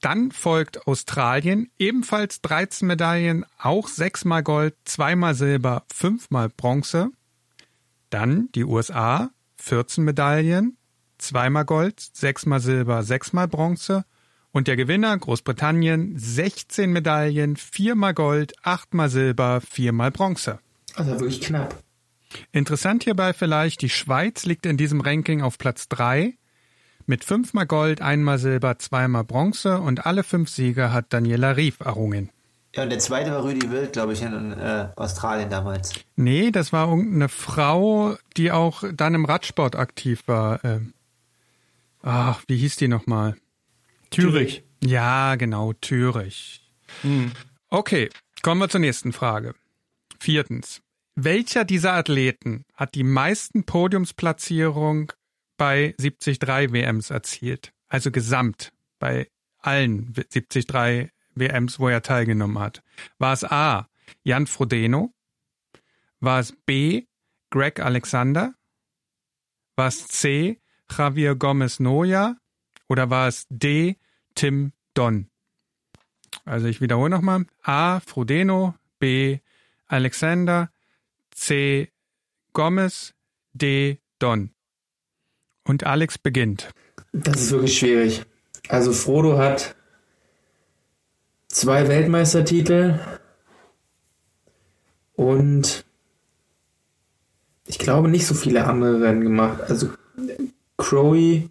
[0.00, 7.10] Dann folgt Australien, ebenfalls 13 Medaillen, auch sechsmal Gold, zweimal Silber, fünfmal Bronze.
[8.10, 10.76] Dann die USA, 14 Medaillen,
[11.18, 14.04] zweimal Gold, sechsmal Silber, sechsmal Bronze.
[14.50, 20.58] Und der Gewinner Großbritannien 16 Medaillen, viermal Gold, achtmal Silber, viermal Bronze.
[20.94, 21.82] Also wirklich knapp.
[22.52, 26.34] Interessant hierbei vielleicht, die Schweiz liegt in diesem Ranking auf Platz 3
[27.06, 32.30] mit fünfmal Gold, einmal Silber, zweimal Bronze und alle fünf Siege hat Daniela Rief errungen.
[32.74, 35.92] Ja, und der zweite war Rüdi Wild, glaube ich, in äh, Australien damals.
[36.16, 40.64] Nee, das war irgendeine Frau, die auch dann im Radsport aktiv war.
[40.64, 40.94] Ähm,
[42.00, 43.36] ach, wie hieß die nochmal?
[44.10, 44.64] Thürich.
[44.82, 46.62] Ja, genau, Thürich.
[47.02, 47.32] Hm.
[47.68, 48.08] Okay,
[48.42, 49.54] kommen wir zur nächsten Frage.
[50.18, 50.80] Viertens.
[51.14, 55.08] Welcher dieser Athleten hat die meisten Podiumsplatzierungen
[55.58, 57.72] bei 73 WMs erzielt?
[57.88, 60.66] Also gesamt bei allen 73
[61.34, 62.82] WMs, wo er teilgenommen hat?
[63.18, 63.88] War es A.
[64.24, 65.12] Jan Frodeno?
[66.20, 67.06] War es B.
[67.50, 68.54] Greg Alexander?
[69.76, 70.60] War es C.
[70.90, 72.36] Javier Gomez Noya?
[72.88, 73.98] Oder war es D.
[74.34, 75.28] Tim Don?
[76.46, 77.46] Also ich wiederhole nochmal.
[77.62, 78.00] A.
[78.00, 78.74] Frodeno.
[78.98, 79.40] B.
[79.86, 80.70] Alexander.
[81.34, 81.88] C.
[82.52, 83.14] Gomez.
[83.52, 83.98] D.
[84.18, 84.50] Don.
[85.64, 86.70] Und Alex beginnt.
[87.12, 88.22] Das ist wirklich schwierig.
[88.68, 89.74] Also Frodo hat
[91.48, 92.98] zwei Weltmeistertitel
[95.14, 95.84] und
[97.66, 99.60] ich glaube nicht so viele andere Rennen gemacht.
[99.68, 99.90] Also
[100.78, 101.50] Crowy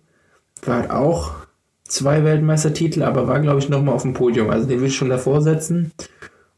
[0.64, 1.36] war auch
[1.84, 4.50] zwei Weltmeistertitel, aber war glaube ich nochmal auf dem Podium.
[4.50, 5.92] Also den will ich schon davor setzen.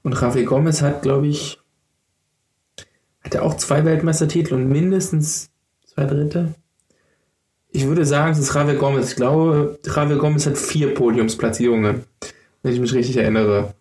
[0.02, 1.60] Und Rafael Gomez hat glaube ich
[3.24, 5.50] hat er auch zwei Weltmeistertitel und mindestens
[5.86, 6.54] zwei Dritte.
[7.72, 9.12] Ich würde sagen, es ist Javier Gomez.
[9.12, 12.04] Ich glaube, Javier Gomez hat vier Podiumsplatzierungen,
[12.62, 13.74] wenn ich mich richtig erinnere.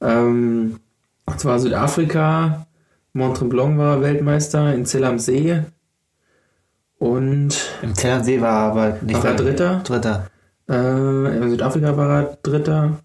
[0.00, 0.78] Ähm,
[1.26, 2.66] und zwar Südafrika,
[3.12, 5.62] Mont-Tremblant war Weltmeister, in Zell am See.
[6.98, 7.56] Und.
[7.82, 9.80] Im Zell am See war er aber nicht war er Dritter.
[9.84, 10.30] Dritter.
[10.68, 13.00] Äh, in Südafrika war er Dritter.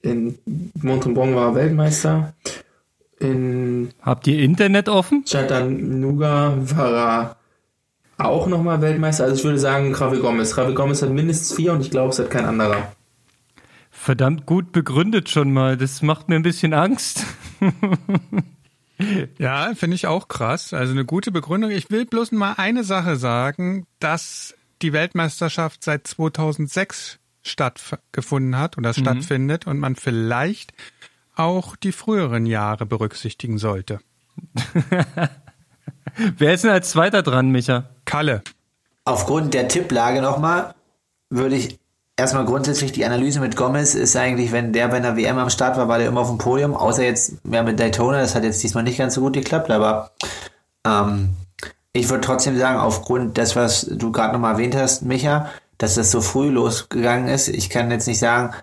[0.00, 0.38] In
[0.80, 2.32] Mont-Tremblant war er Weltmeister.
[3.22, 5.24] In Habt ihr Internet offen?
[5.24, 7.36] Chattanooga war
[8.18, 9.24] er auch nochmal Weltmeister.
[9.24, 10.56] Also ich würde sagen, Javi Gomez.
[10.56, 12.92] Javi Gomez hat mindestens vier und ich glaube, es hat kein anderer.
[13.90, 15.76] Verdammt gut begründet schon mal.
[15.76, 17.24] Das macht mir ein bisschen Angst.
[19.38, 20.72] ja, finde ich auch krass.
[20.72, 21.70] Also eine gute Begründung.
[21.70, 28.90] Ich will bloß mal eine Sache sagen, dass die Weltmeisterschaft seit 2006 stattgefunden hat oder
[28.90, 29.00] mhm.
[29.00, 30.72] stattfindet und man vielleicht
[31.36, 34.00] auch die früheren Jahre berücksichtigen sollte.
[36.36, 37.90] Wer ist denn als Zweiter dran, Micha?
[38.04, 38.42] Kalle.
[39.04, 40.74] Aufgrund der Tipplage nochmal
[41.30, 41.78] würde ich
[42.16, 45.76] erstmal grundsätzlich die Analyse mit Gomez ist eigentlich, wenn der bei einer WM am Start
[45.76, 48.62] war, war der immer auf dem Podium, außer jetzt mehr mit Daytona, das hat jetzt
[48.62, 50.12] diesmal nicht ganz so gut geklappt, aber
[50.86, 51.30] ähm,
[51.92, 56.10] ich würde trotzdem sagen, aufgrund des, was du gerade nochmal erwähnt hast, Micha, dass das
[56.10, 58.54] so früh losgegangen ist, ich kann jetzt nicht sagen,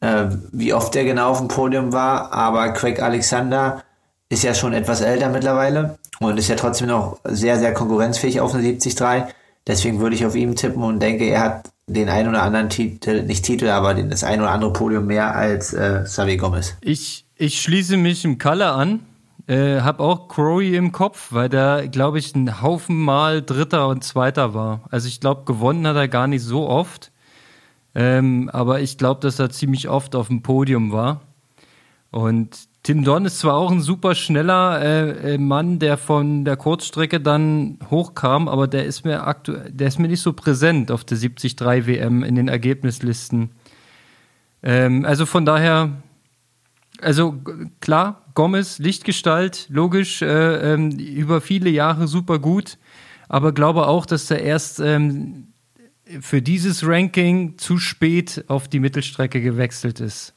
[0.00, 3.82] äh, wie oft der genau auf dem Podium war, aber Craig Alexander
[4.28, 8.54] ist ja schon etwas älter mittlerweile und ist ja trotzdem noch sehr, sehr konkurrenzfähig auf
[8.54, 9.34] eine 73.
[9.66, 13.22] Deswegen würde ich auf ihn tippen und denke, er hat den ein oder anderen Titel,
[13.22, 16.76] nicht Titel, aber das ein oder andere Podium mehr als äh, Xavier Gomez.
[16.80, 19.00] Ich, ich schließe mich im Kalle an.
[19.46, 24.04] Äh, hab auch Crowy im Kopf, weil der, glaube ich, ein Haufen Mal Dritter und
[24.04, 24.82] Zweiter war.
[24.90, 27.10] Also ich glaube, gewonnen hat er gar nicht so oft.
[27.98, 31.22] Ähm, aber ich glaube, dass er ziemlich oft auf dem Podium war.
[32.12, 36.56] Und Tim Don ist zwar auch ein super schneller äh, äh, Mann, der von der
[36.56, 41.02] Kurzstrecke dann hochkam, aber der ist mir aktuell, der ist mir nicht so präsent auf
[41.02, 43.50] der 73 WM in den Ergebnislisten.
[44.62, 46.00] Ähm, also von daher,
[47.02, 47.34] also
[47.80, 52.78] klar, Gomez, Lichtgestalt, logisch, äh, ähm, über viele Jahre super gut,
[53.28, 55.48] aber glaube auch, dass er erst ähm,
[56.20, 60.34] für dieses Ranking zu spät auf die Mittelstrecke gewechselt ist.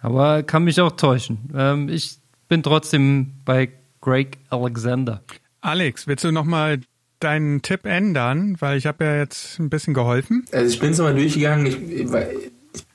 [0.00, 1.50] Aber kann mich auch täuschen.
[1.54, 2.18] Ähm, ich
[2.48, 3.70] bin trotzdem bei
[4.00, 5.22] Greg Alexander.
[5.60, 6.80] Alex, willst du nochmal
[7.20, 8.56] deinen Tipp ändern?
[8.60, 10.44] Weil ich habe ja jetzt ein bisschen geholfen.
[10.52, 11.66] Also ich bin es nochmal durchgegangen.
[11.66, 12.06] Ich, ich,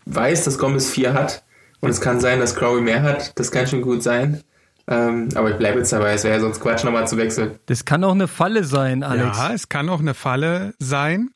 [0.05, 1.43] weiß, dass Gomez 4 hat.
[1.81, 3.37] Und es kann sein, dass Crowley mehr hat.
[3.37, 4.41] Das kann schon gut sein.
[4.87, 6.13] Ähm, aber ich bleibe jetzt dabei.
[6.13, 7.59] Es wäre ja sonst Quatsch, nochmal zu wechseln.
[7.65, 9.37] Das kann auch eine Falle sein, Alex.
[9.37, 11.31] Ja, es kann auch eine Falle sein.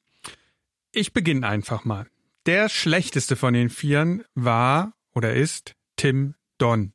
[0.98, 2.08] Ich beginne einfach mal.
[2.48, 6.92] Der schlechteste von den Vieren war oder ist Tim Don.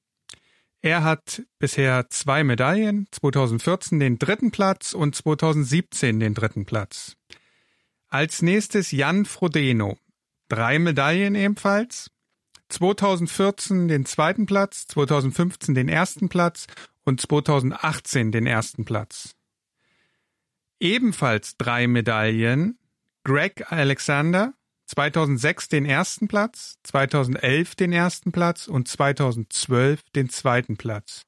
[0.80, 7.16] Er hat bisher zwei Medaillen, 2014 den dritten Platz und 2017 den dritten Platz.
[8.09, 9.96] Als nächstes Jan Frodeno,
[10.48, 12.11] drei Medaillen ebenfalls,
[12.70, 16.66] 2014 den zweiten Platz, 2015 den ersten Platz
[17.05, 19.36] und 2018 den ersten Platz.
[20.80, 22.80] Ebenfalls drei Medaillen
[23.24, 24.54] Greg Alexander,
[24.86, 31.24] 2006 den ersten Platz, 2011 den ersten Platz und 2012 den zweiten Platz.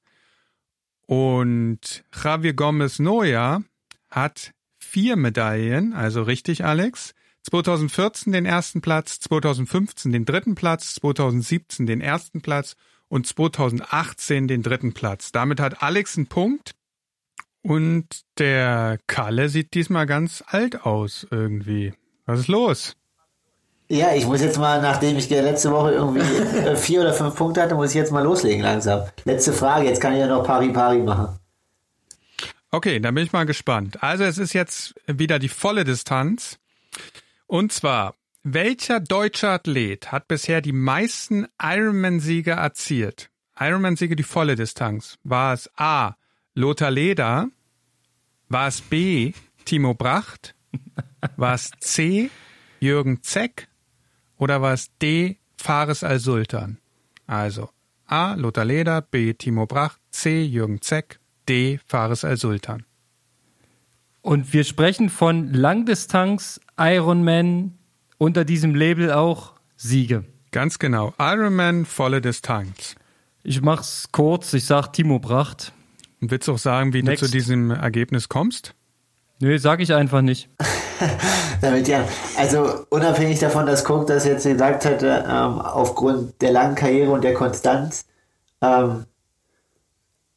[1.07, 3.63] Und Javier Gomez Noya
[4.11, 7.15] hat vier Medaillen, also richtig, Alex.
[7.43, 12.75] 2014 den ersten Platz, 2015 den dritten Platz, 2017 den ersten Platz
[13.09, 15.31] und 2018 den dritten Platz.
[15.31, 16.75] Damit hat Alex einen Punkt.
[17.65, 18.07] Und
[18.39, 21.95] der Kalle sieht diesmal ganz alt aus irgendwie.
[22.27, 22.95] Was ist los?
[23.89, 26.21] Ja, ich muss jetzt mal, nachdem ich letzte Woche irgendwie
[26.59, 29.03] äh, vier oder fünf Punkte hatte, muss ich jetzt mal loslegen langsam.
[29.25, 31.39] Letzte Frage, jetzt kann ich ja noch Pari-Pari machen.
[32.71, 34.03] Okay, dann bin ich mal gespannt.
[34.03, 36.59] Also es ist jetzt wieder die volle Distanz.
[37.47, 38.15] Und zwar
[38.47, 43.31] Welcher deutsche Athlet hat bisher die meisten Ironman-Siege erzielt?
[43.59, 45.17] Ironman-Siege die volle Distanz.
[45.25, 46.17] War es A.
[46.53, 47.49] Lothar Leder?
[48.49, 49.33] War es B.
[49.65, 50.55] Timo Bracht?
[51.37, 52.31] War es C.
[52.81, 53.69] Jürgen Zeck?
[54.37, 55.39] Oder war es D.
[55.57, 56.79] Fares al-Sultan?
[57.27, 57.71] Also
[58.07, 58.35] A.
[58.35, 59.33] Lothar Leder, B.
[59.35, 60.43] Timo Bracht, C.
[60.43, 61.81] Jürgen Zeck, D.
[61.87, 62.85] Fares al-Sultan.
[64.21, 67.79] Und wir sprechen von Langdistanz Ironman
[68.19, 70.25] unter diesem Label auch Siege.
[70.51, 71.13] Ganz genau.
[71.19, 72.95] Ironman volle Distanz.
[73.43, 75.73] Ich mach's kurz, ich sag Timo Bracht.
[76.25, 77.21] Und willst du auch sagen, wie Next.
[77.21, 78.75] du zu diesem Ergebnis kommst?
[79.41, 80.49] Nö, sag ich einfach nicht.
[81.61, 82.09] Damit ja,
[82.39, 87.25] also unabhängig davon, dass Cook das jetzt gesagt hatte, ähm, aufgrund der langen Karriere und
[87.25, 88.07] der Konstanz,
[88.63, 89.05] ähm,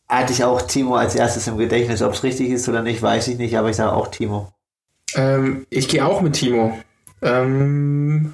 [0.09, 2.01] hatte ich auch Timo als erstes im Gedächtnis.
[2.01, 4.51] Ob es richtig ist oder nicht, weiß ich nicht, aber ich sage auch Timo.
[5.15, 6.77] Ähm, ich gehe auch mit Timo.
[7.21, 8.33] Ähm,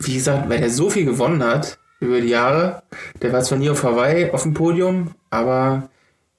[0.00, 2.82] wie gesagt, weil er so viel gewonnen hat über die Jahre.
[3.22, 5.88] Der war zwar nie auf Hawaii auf dem Podium, aber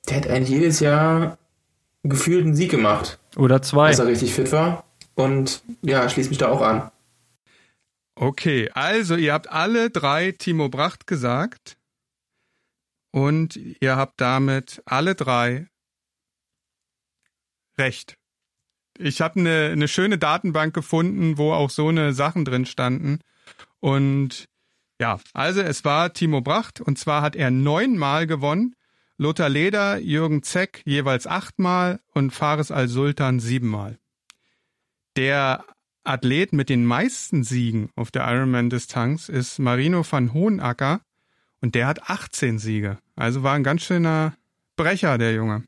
[0.08, 1.38] der hat eigentlich jedes Jahr
[2.04, 3.88] gefühlt einen Sieg gemacht, Oder zwei.
[3.88, 4.86] als er richtig fit war.
[5.16, 6.92] Und ja, schließt mich da auch an.
[8.16, 11.78] Okay, also ihr habt alle drei Timo Bracht gesagt
[13.12, 15.68] und ihr habt damit alle drei
[17.78, 18.16] recht.
[18.98, 23.20] Ich habe eine eine schöne Datenbank gefunden, wo auch so eine Sachen drin standen
[23.80, 24.46] und
[25.00, 28.74] ja, also es war Timo Bracht und zwar hat er neunmal gewonnen,
[29.20, 33.98] Lothar Leder, Jürgen Zeck jeweils achtmal und Fares al-Sultan siebenmal.
[35.16, 35.66] Der
[36.04, 41.02] Athlet mit den meisten Siegen auf der Ironman-Distanz ist Marino van Hohenacker
[41.62, 43.00] und der hat 18 Siege.
[43.16, 44.36] Also war ein ganz schöner
[44.76, 45.64] Brecher, der Junge.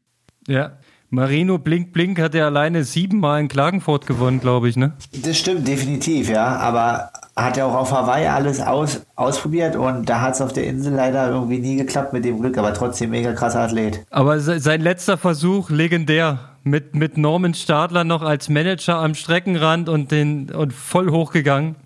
[0.47, 0.77] Ja.
[1.09, 4.93] Marino Blink Blink hat ja alleine siebenmal in Klagenfurt gewonnen, glaube ich, ne?
[5.11, 7.11] Das stimmt definitiv, ja, aber
[7.43, 10.93] hat er auch auf Hawaii alles aus, ausprobiert und da hat es auf der Insel
[10.93, 14.05] leider irgendwie nie geklappt mit dem Glück, aber trotzdem mega krasser Athlet.
[14.09, 16.39] Aber se- sein letzter Versuch, legendär.
[16.63, 21.77] Mit, mit Norman Stadler noch als Manager am Streckenrand und, den, und voll hochgegangen.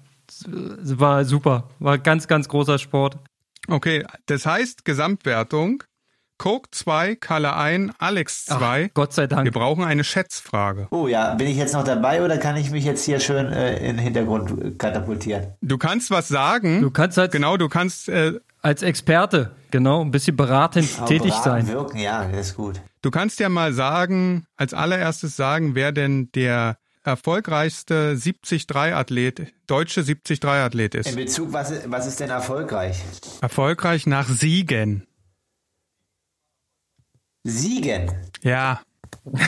[0.48, 1.70] War super.
[1.80, 3.18] War ganz, ganz großer Sport.
[3.70, 5.84] Okay, das heißt Gesamtwertung.
[6.44, 8.92] Coke 2, Kalle 1, Alex 2.
[8.94, 9.54] Gott sei Wir Dank.
[9.54, 10.90] brauchen eine Schätzfrage.
[10.92, 13.78] Oh ja, bin ich jetzt noch dabei oder kann ich mich jetzt hier schön äh,
[13.78, 15.54] in den Hintergrund katapultieren?
[15.62, 16.82] Du kannst was sagen.
[16.82, 21.32] Du kannst halt genau, du kannst äh, als Experte, genau, ein bisschen beratend Aber tätig
[21.32, 21.68] beraten, sein.
[21.70, 22.82] Wirken, ja, das ist gut.
[23.02, 26.76] Du kannst ja mal sagen, als allererstes sagen, wer denn der
[27.06, 31.16] erfolgreichste 73-Athlet, deutsche 73-Athlet In ist.
[31.16, 33.02] Bezug, was, was ist denn erfolgreich?
[33.40, 35.08] Erfolgreich nach Siegen.
[37.44, 38.12] Siegen.
[38.42, 38.82] Ja,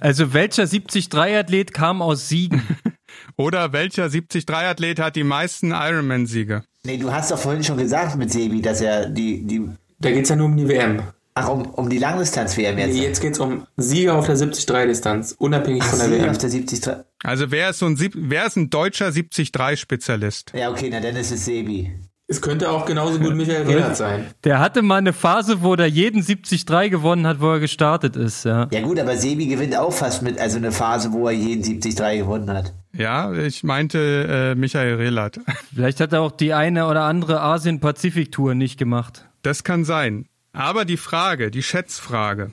[0.00, 2.62] Also welcher 73-Athlet kam aus Siegen?
[3.36, 6.64] oder welcher 73-Athlet hat die meisten Ironman-Siege?
[6.84, 10.22] Nee, du hast doch vorhin schon gesagt mit Sebi, dass er die, die Da geht
[10.24, 11.02] es ja nur um die WM.
[11.34, 12.96] ach, um, um die Langdistanz-WM jetzt.
[12.96, 16.30] Jetzt geht es um Sieger auf der 73-Distanz, unabhängig Ach, von der Sieg WM.
[16.30, 16.94] auf der 73.
[17.22, 20.52] Also wer ist so ein, wer ist ein deutscher 73-Spezialist?
[20.54, 21.92] Ja, okay, na dann ist es Sebi.
[22.30, 24.26] Es könnte auch genauso gut Michael Rehlert sein.
[24.44, 28.44] Der hatte mal eine Phase, wo der jeden 73 gewonnen hat, wo er gestartet ist,
[28.44, 28.68] ja.
[28.70, 32.18] Ja gut, aber Sebi gewinnt auch fast mit, also eine Phase, wo er jeden 73
[32.18, 32.74] gewonnen hat.
[32.92, 35.40] Ja, ich meinte äh, Michael Rehlert.
[35.74, 39.26] Vielleicht hat er auch die eine oder andere Asien-Pazifik-Tour nicht gemacht.
[39.40, 40.26] Das kann sein.
[40.52, 42.52] Aber die Frage, die Schätzfrage,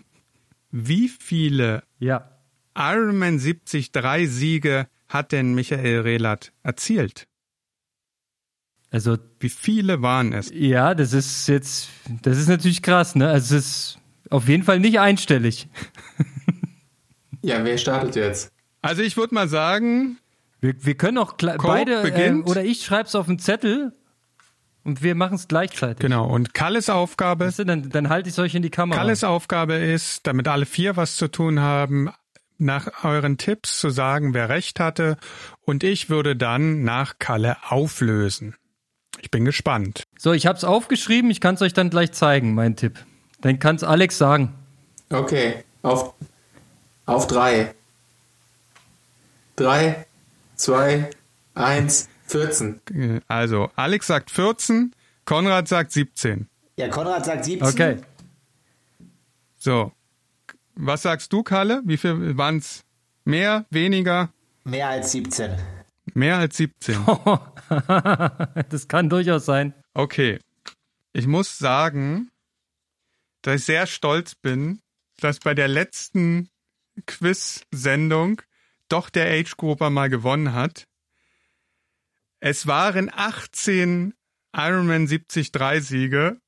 [0.71, 2.30] wie viele Ja.
[2.78, 3.91] Ironman 73
[4.28, 7.28] Siege hat denn Michael Rehlert erzielt?
[8.96, 10.50] Also, Wie viele waren es?
[10.54, 11.89] ja, das ist jetzt,
[12.22, 13.28] das ist natürlich krass, ne?
[13.28, 15.68] Also, es ist auf jeden Fall nicht einstellig.
[17.41, 18.52] Ja, wer startet jetzt?
[18.82, 20.18] Also ich würde mal sagen,
[20.62, 23.93] Wir, wir können auch beide, äh, oder ich schreib's auf einen Zettel
[24.84, 26.00] und wir machen es gleichzeitig.
[26.00, 28.98] genau, und Kalles Aufgabe, Weißt du, dann, dann halte ich es euch in die Kamera.
[28.98, 32.10] Kalles Aufgabe ist, damit alle vier was zu tun haben,
[32.58, 35.18] nach euren Tipps zu sagen, wer recht hatte.
[35.62, 38.56] Und ich würde dann nach Kalle auflösen.
[39.26, 40.03] Ich bin gespannt.
[40.19, 43.03] So, ich hab's aufgeschrieben, ich kann's euch dann gleich zeigen, mein Tipp.
[43.41, 44.53] Dann kann's Alex sagen.
[45.09, 46.13] Okay, auf,
[47.07, 47.73] auf drei.
[49.55, 50.05] Drei,
[50.55, 51.09] zwei,
[51.55, 52.82] eins, 14.
[53.28, 54.93] Also, Alex sagt 14,
[55.26, 56.47] Konrad sagt 17.
[56.78, 57.67] Ja, Konrad sagt 17.
[57.67, 57.97] Okay.
[59.57, 59.91] So.
[60.76, 61.82] Was sagst du, Kalle?
[61.84, 62.84] Wie viel waren es?
[63.23, 64.30] Mehr, weniger,
[64.65, 65.51] Mehr als 17.
[66.16, 66.97] mehr als 17?
[68.70, 69.74] das kann durchaus sein.
[69.93, 70.39] Okay.
[71.13, 72.32] Ich muss sagen,
[73.41, 74.82] dass ich sehr stolz bin,
[75.18, 76.49] dass bei der letzten
[77.05, 78.41] Quiz-Sendung
[78.89, 80.88] doch der Age-Grupper mal gewonnen hat.
[82.39, 84.13] Es waren 18
[84.55, 85.51] Ironman 73
[85.82, 86.39] Siege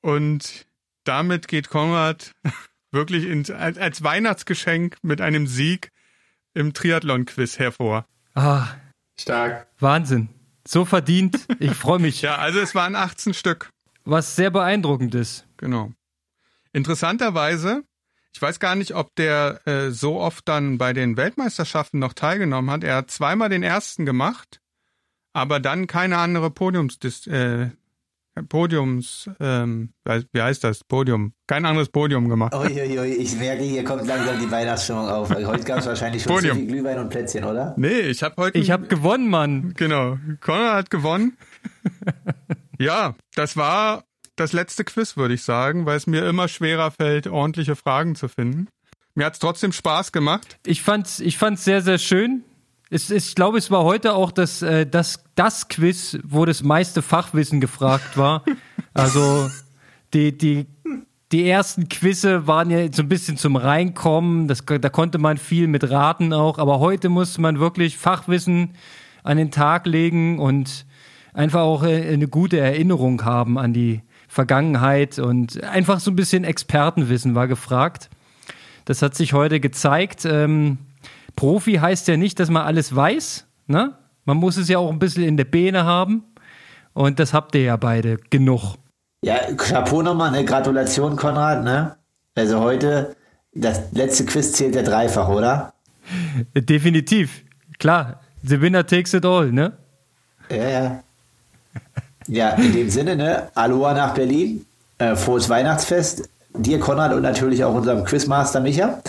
[0.00, 0.66] und
[1.04, 2.32] damit geht Konrad
[2.90, 5.90] wirklich als, als Weihnachtsgeschenk mit einem Sieg
[6.54, 8.06] im Triathlon-Quiz hervor.
[8.34, 8.68] Ah,
[9.18, 9.66] Stark.
[9.78, 10.28] Wahnsinn.
[10.66, 11.46] So verdient.
[11.58, 12.22] Ich freue mich.
[12.22, 13.70] Ja, also es waren 18 Stück.
[14.04, 15.46] Was sehr beeindruckend ist.
[15.56, 15.92] Genau.
[16.72, 17.84] Interessanterweise,
[18.34, 22.70] ich weiß gar nicht, ob der äh, so oft dann bei den Weltmeisterschaften noch teilgenommen
[22.70, 22.84] hat.
[22.84, 24.60] Er hat zweimal den ersten gemacht,
[25.32, 27.70] aber dann keine andere Podiums, äh,
[28.42, 29.90] Podiums, ähm,
[30.32, 30.84] wie heißt das?
[30.84, 31.32] Podium.
[31.46, 32.54] Kein anderes Podium gemacht.
[32.54, 35.30] Uiuiui, ich merke, hier kommt langsam die Weihnachtsstimmung auf.
[35.30, 36.56] Heute gab es wahrscheinlich schon Podium.
[36.56, 37.74] viel Glühwein und Plätzchen, oder?
[37.76, 38.58] Nee, ich habe heute.
[38.58, 39.74] Ich habe gewonnen, Mann.
[39.76, 40.18] Genau.
[40.40, 41.36] Konrad hat gewonnen.
[42.78, 44.04] ja, das war
[44.36, 48.28] das letzte Quiz, würde ich sagen, weil es mir immer schwerer fällt, ordentliche Fragen zu
[48.28, 48.68] finden.
[49.14, 50.58] Mir hat's trotzdem Spaß gemacht.
[50.64, 52.44] Ich fand's, ich fand's sehr, sehr schön.
[52.90, 56.62] Es, es, ich glaube, es war heute auch das, äh, das, das Quiz, wo das
[56.62, 58.44] meiste Fachwissen gefragt war.
[58.94, 59.48] Also
[60.12, 60.66] die, die,
[61.30, 64.48] die ersten Quizze waren ja so ein bisschen zum Reinkommen.
[64.48, 66.58] Das, da konnte man viel mit raten auch.
[66.58, 68.74] Aber heute muss man wirklich Fachwissen
[69.22, 70.84] an den Tag legen und
[71.32, 76.42] einfach auch äh, eine gute Erinnerung haben an die Vergangenheit und einfach so ein bisschen
[76.42, 78.10] Expertenwissen war gefragt.
[78.84, 80.24] Das hat sich heute gezeigt.
[80.24, 80.78] Ähm,
[81.38, 83.46] Profi heißt ja nicht, dass man alles weiß.
[83.68, 83.94] Ne?
[84.24, 86.24] Man muss es ja auch ein bisschen in der Beine haben.
[86.94, 88.74] Und das habt ihr ja beide genug.
[89.22, 91.94] Ja, Chapeau nochmal, eine Gratulation, Konrad, ne?
[92.34, 93.14] Also heute,
[93.54, 95.74] das letzte Quiz zählt ja dreifach, oder?
[96.56, 97.44] Definitiv.
[97.78, 98.18] Klar.
[98.42, 99.74] The winner takes it all, ne?
[100.50, 101.04] Ja, ja.
[102.26, 103.48] Ja, in dem Sinne, ne?
[103.54, 104.66] Aloha nach Berlin.
[104.98, 106.28] Äh, frohes Weihnachtsfest.
[106.56, 109.00] Dir, Konrad, und natürlich auch unserem Quizmaster Micha.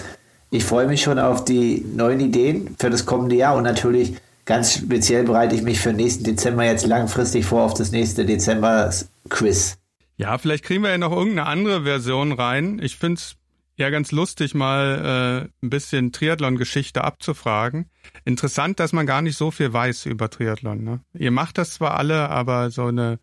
[0.52, 4.74] Ich freue mich schon auf die neuen Ideen für das kommende Jahr und natürlich ganz
[4.74, 9.78] speziell bereite ich mich für nächsten Dezember jetzt langfristig vor auf das nächste Dezember-Quiz.
[10.18, 12.80] Ja, vielleicht kriegen wir ja noch irgendeine andere Version rein.
[12.82, 13.36] Ich finde es
[13.78, 17.90] ja ganz lustig, mal äh, ein bisschen Triathlon-Geschichte abzufragen.
[18.26, 20.84] Interessant, dass man gar nicht so viel weiß über Triathlon.
[20.84, 21.00] Ne?
[21.14, 23.20] Ihr macht das zwar alle, aber so eine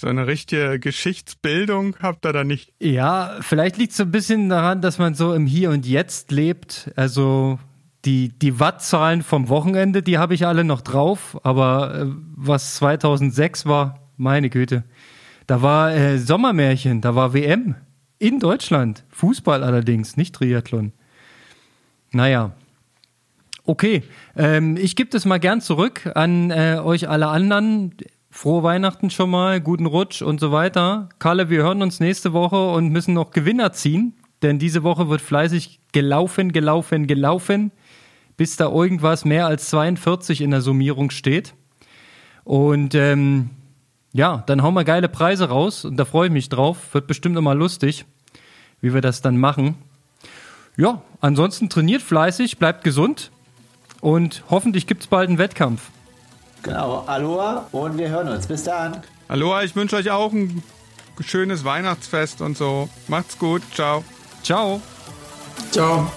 [0.00, 2.72] so eine richtige Geschichtsbildung habt ihr da nicht.
[2.80, 6.30] Ja, vielleicht liegt es so ein bisschen daran, dass man so im Hier und Jetzt
[6.30, 6.90] lebt.
[6.96, 7.58] Also
[8.06, 11.38] die, die Wattzahlen vom Wochenende, die habe ich alle noch drauf.
[11.42, 14.84] Aber äh, was 2006 war, meine Güte.
[15.46, 17.74] Da war äh, Sommermärchen, da war WM
[18.18, 19.04] in Deutschland.
[19.10, 20.92] Fußball allerdings, nicht Triathlon.
[22.12, 22.52] Naja.
[23.64, 24.02] Okay,
[24.34, 27.94] ähm, ich gebe das mal gern zurück an äh, euch alle anderen.
[28.32, 31.08] Frohe Weihnachten schon mal, guten Rutsch und so weiter.
[31.18, 35.20] Kalle, wir hören uns nächste Woche und müssen noch Gewinner ziehen, denn diese Woche wird
[35.20, 37.72] fleißig gelaufen, gelaufen, gelaufen,
[38.36, 41.54] bis da irgendwas mehr als 42 in der Summierung steht.
[42.44, 43.50] Und ähm,
[44.12, 46.94] ja, dann hauen wir geile Preise raus und da freue ich mich drauf.
[46.94, 48.06] Wird bestimmt immer lustig,
[48.80, 49.74] wie wir das dann machen.
[50.76, 53.32] Ja, ansonsten trainiert fleißig, bleibt gesund
[54.00, 55.90] und hoffentlich gibt es bald einen Wettkampf.
[56.62, 58.46] Genau, Aloha und wir hören uns.
[58.46, 59.02] Bis dann.
[59.28, 60.62] Aloha, ich wünsche euch auch ein
[61.20, 62.88] schönes Weihnachtsfest und so.
[63.08, 64.04] Macht's gut, ciao.
[64.42, 64.80] Ciao.
[65.70, 66.10] Ciao.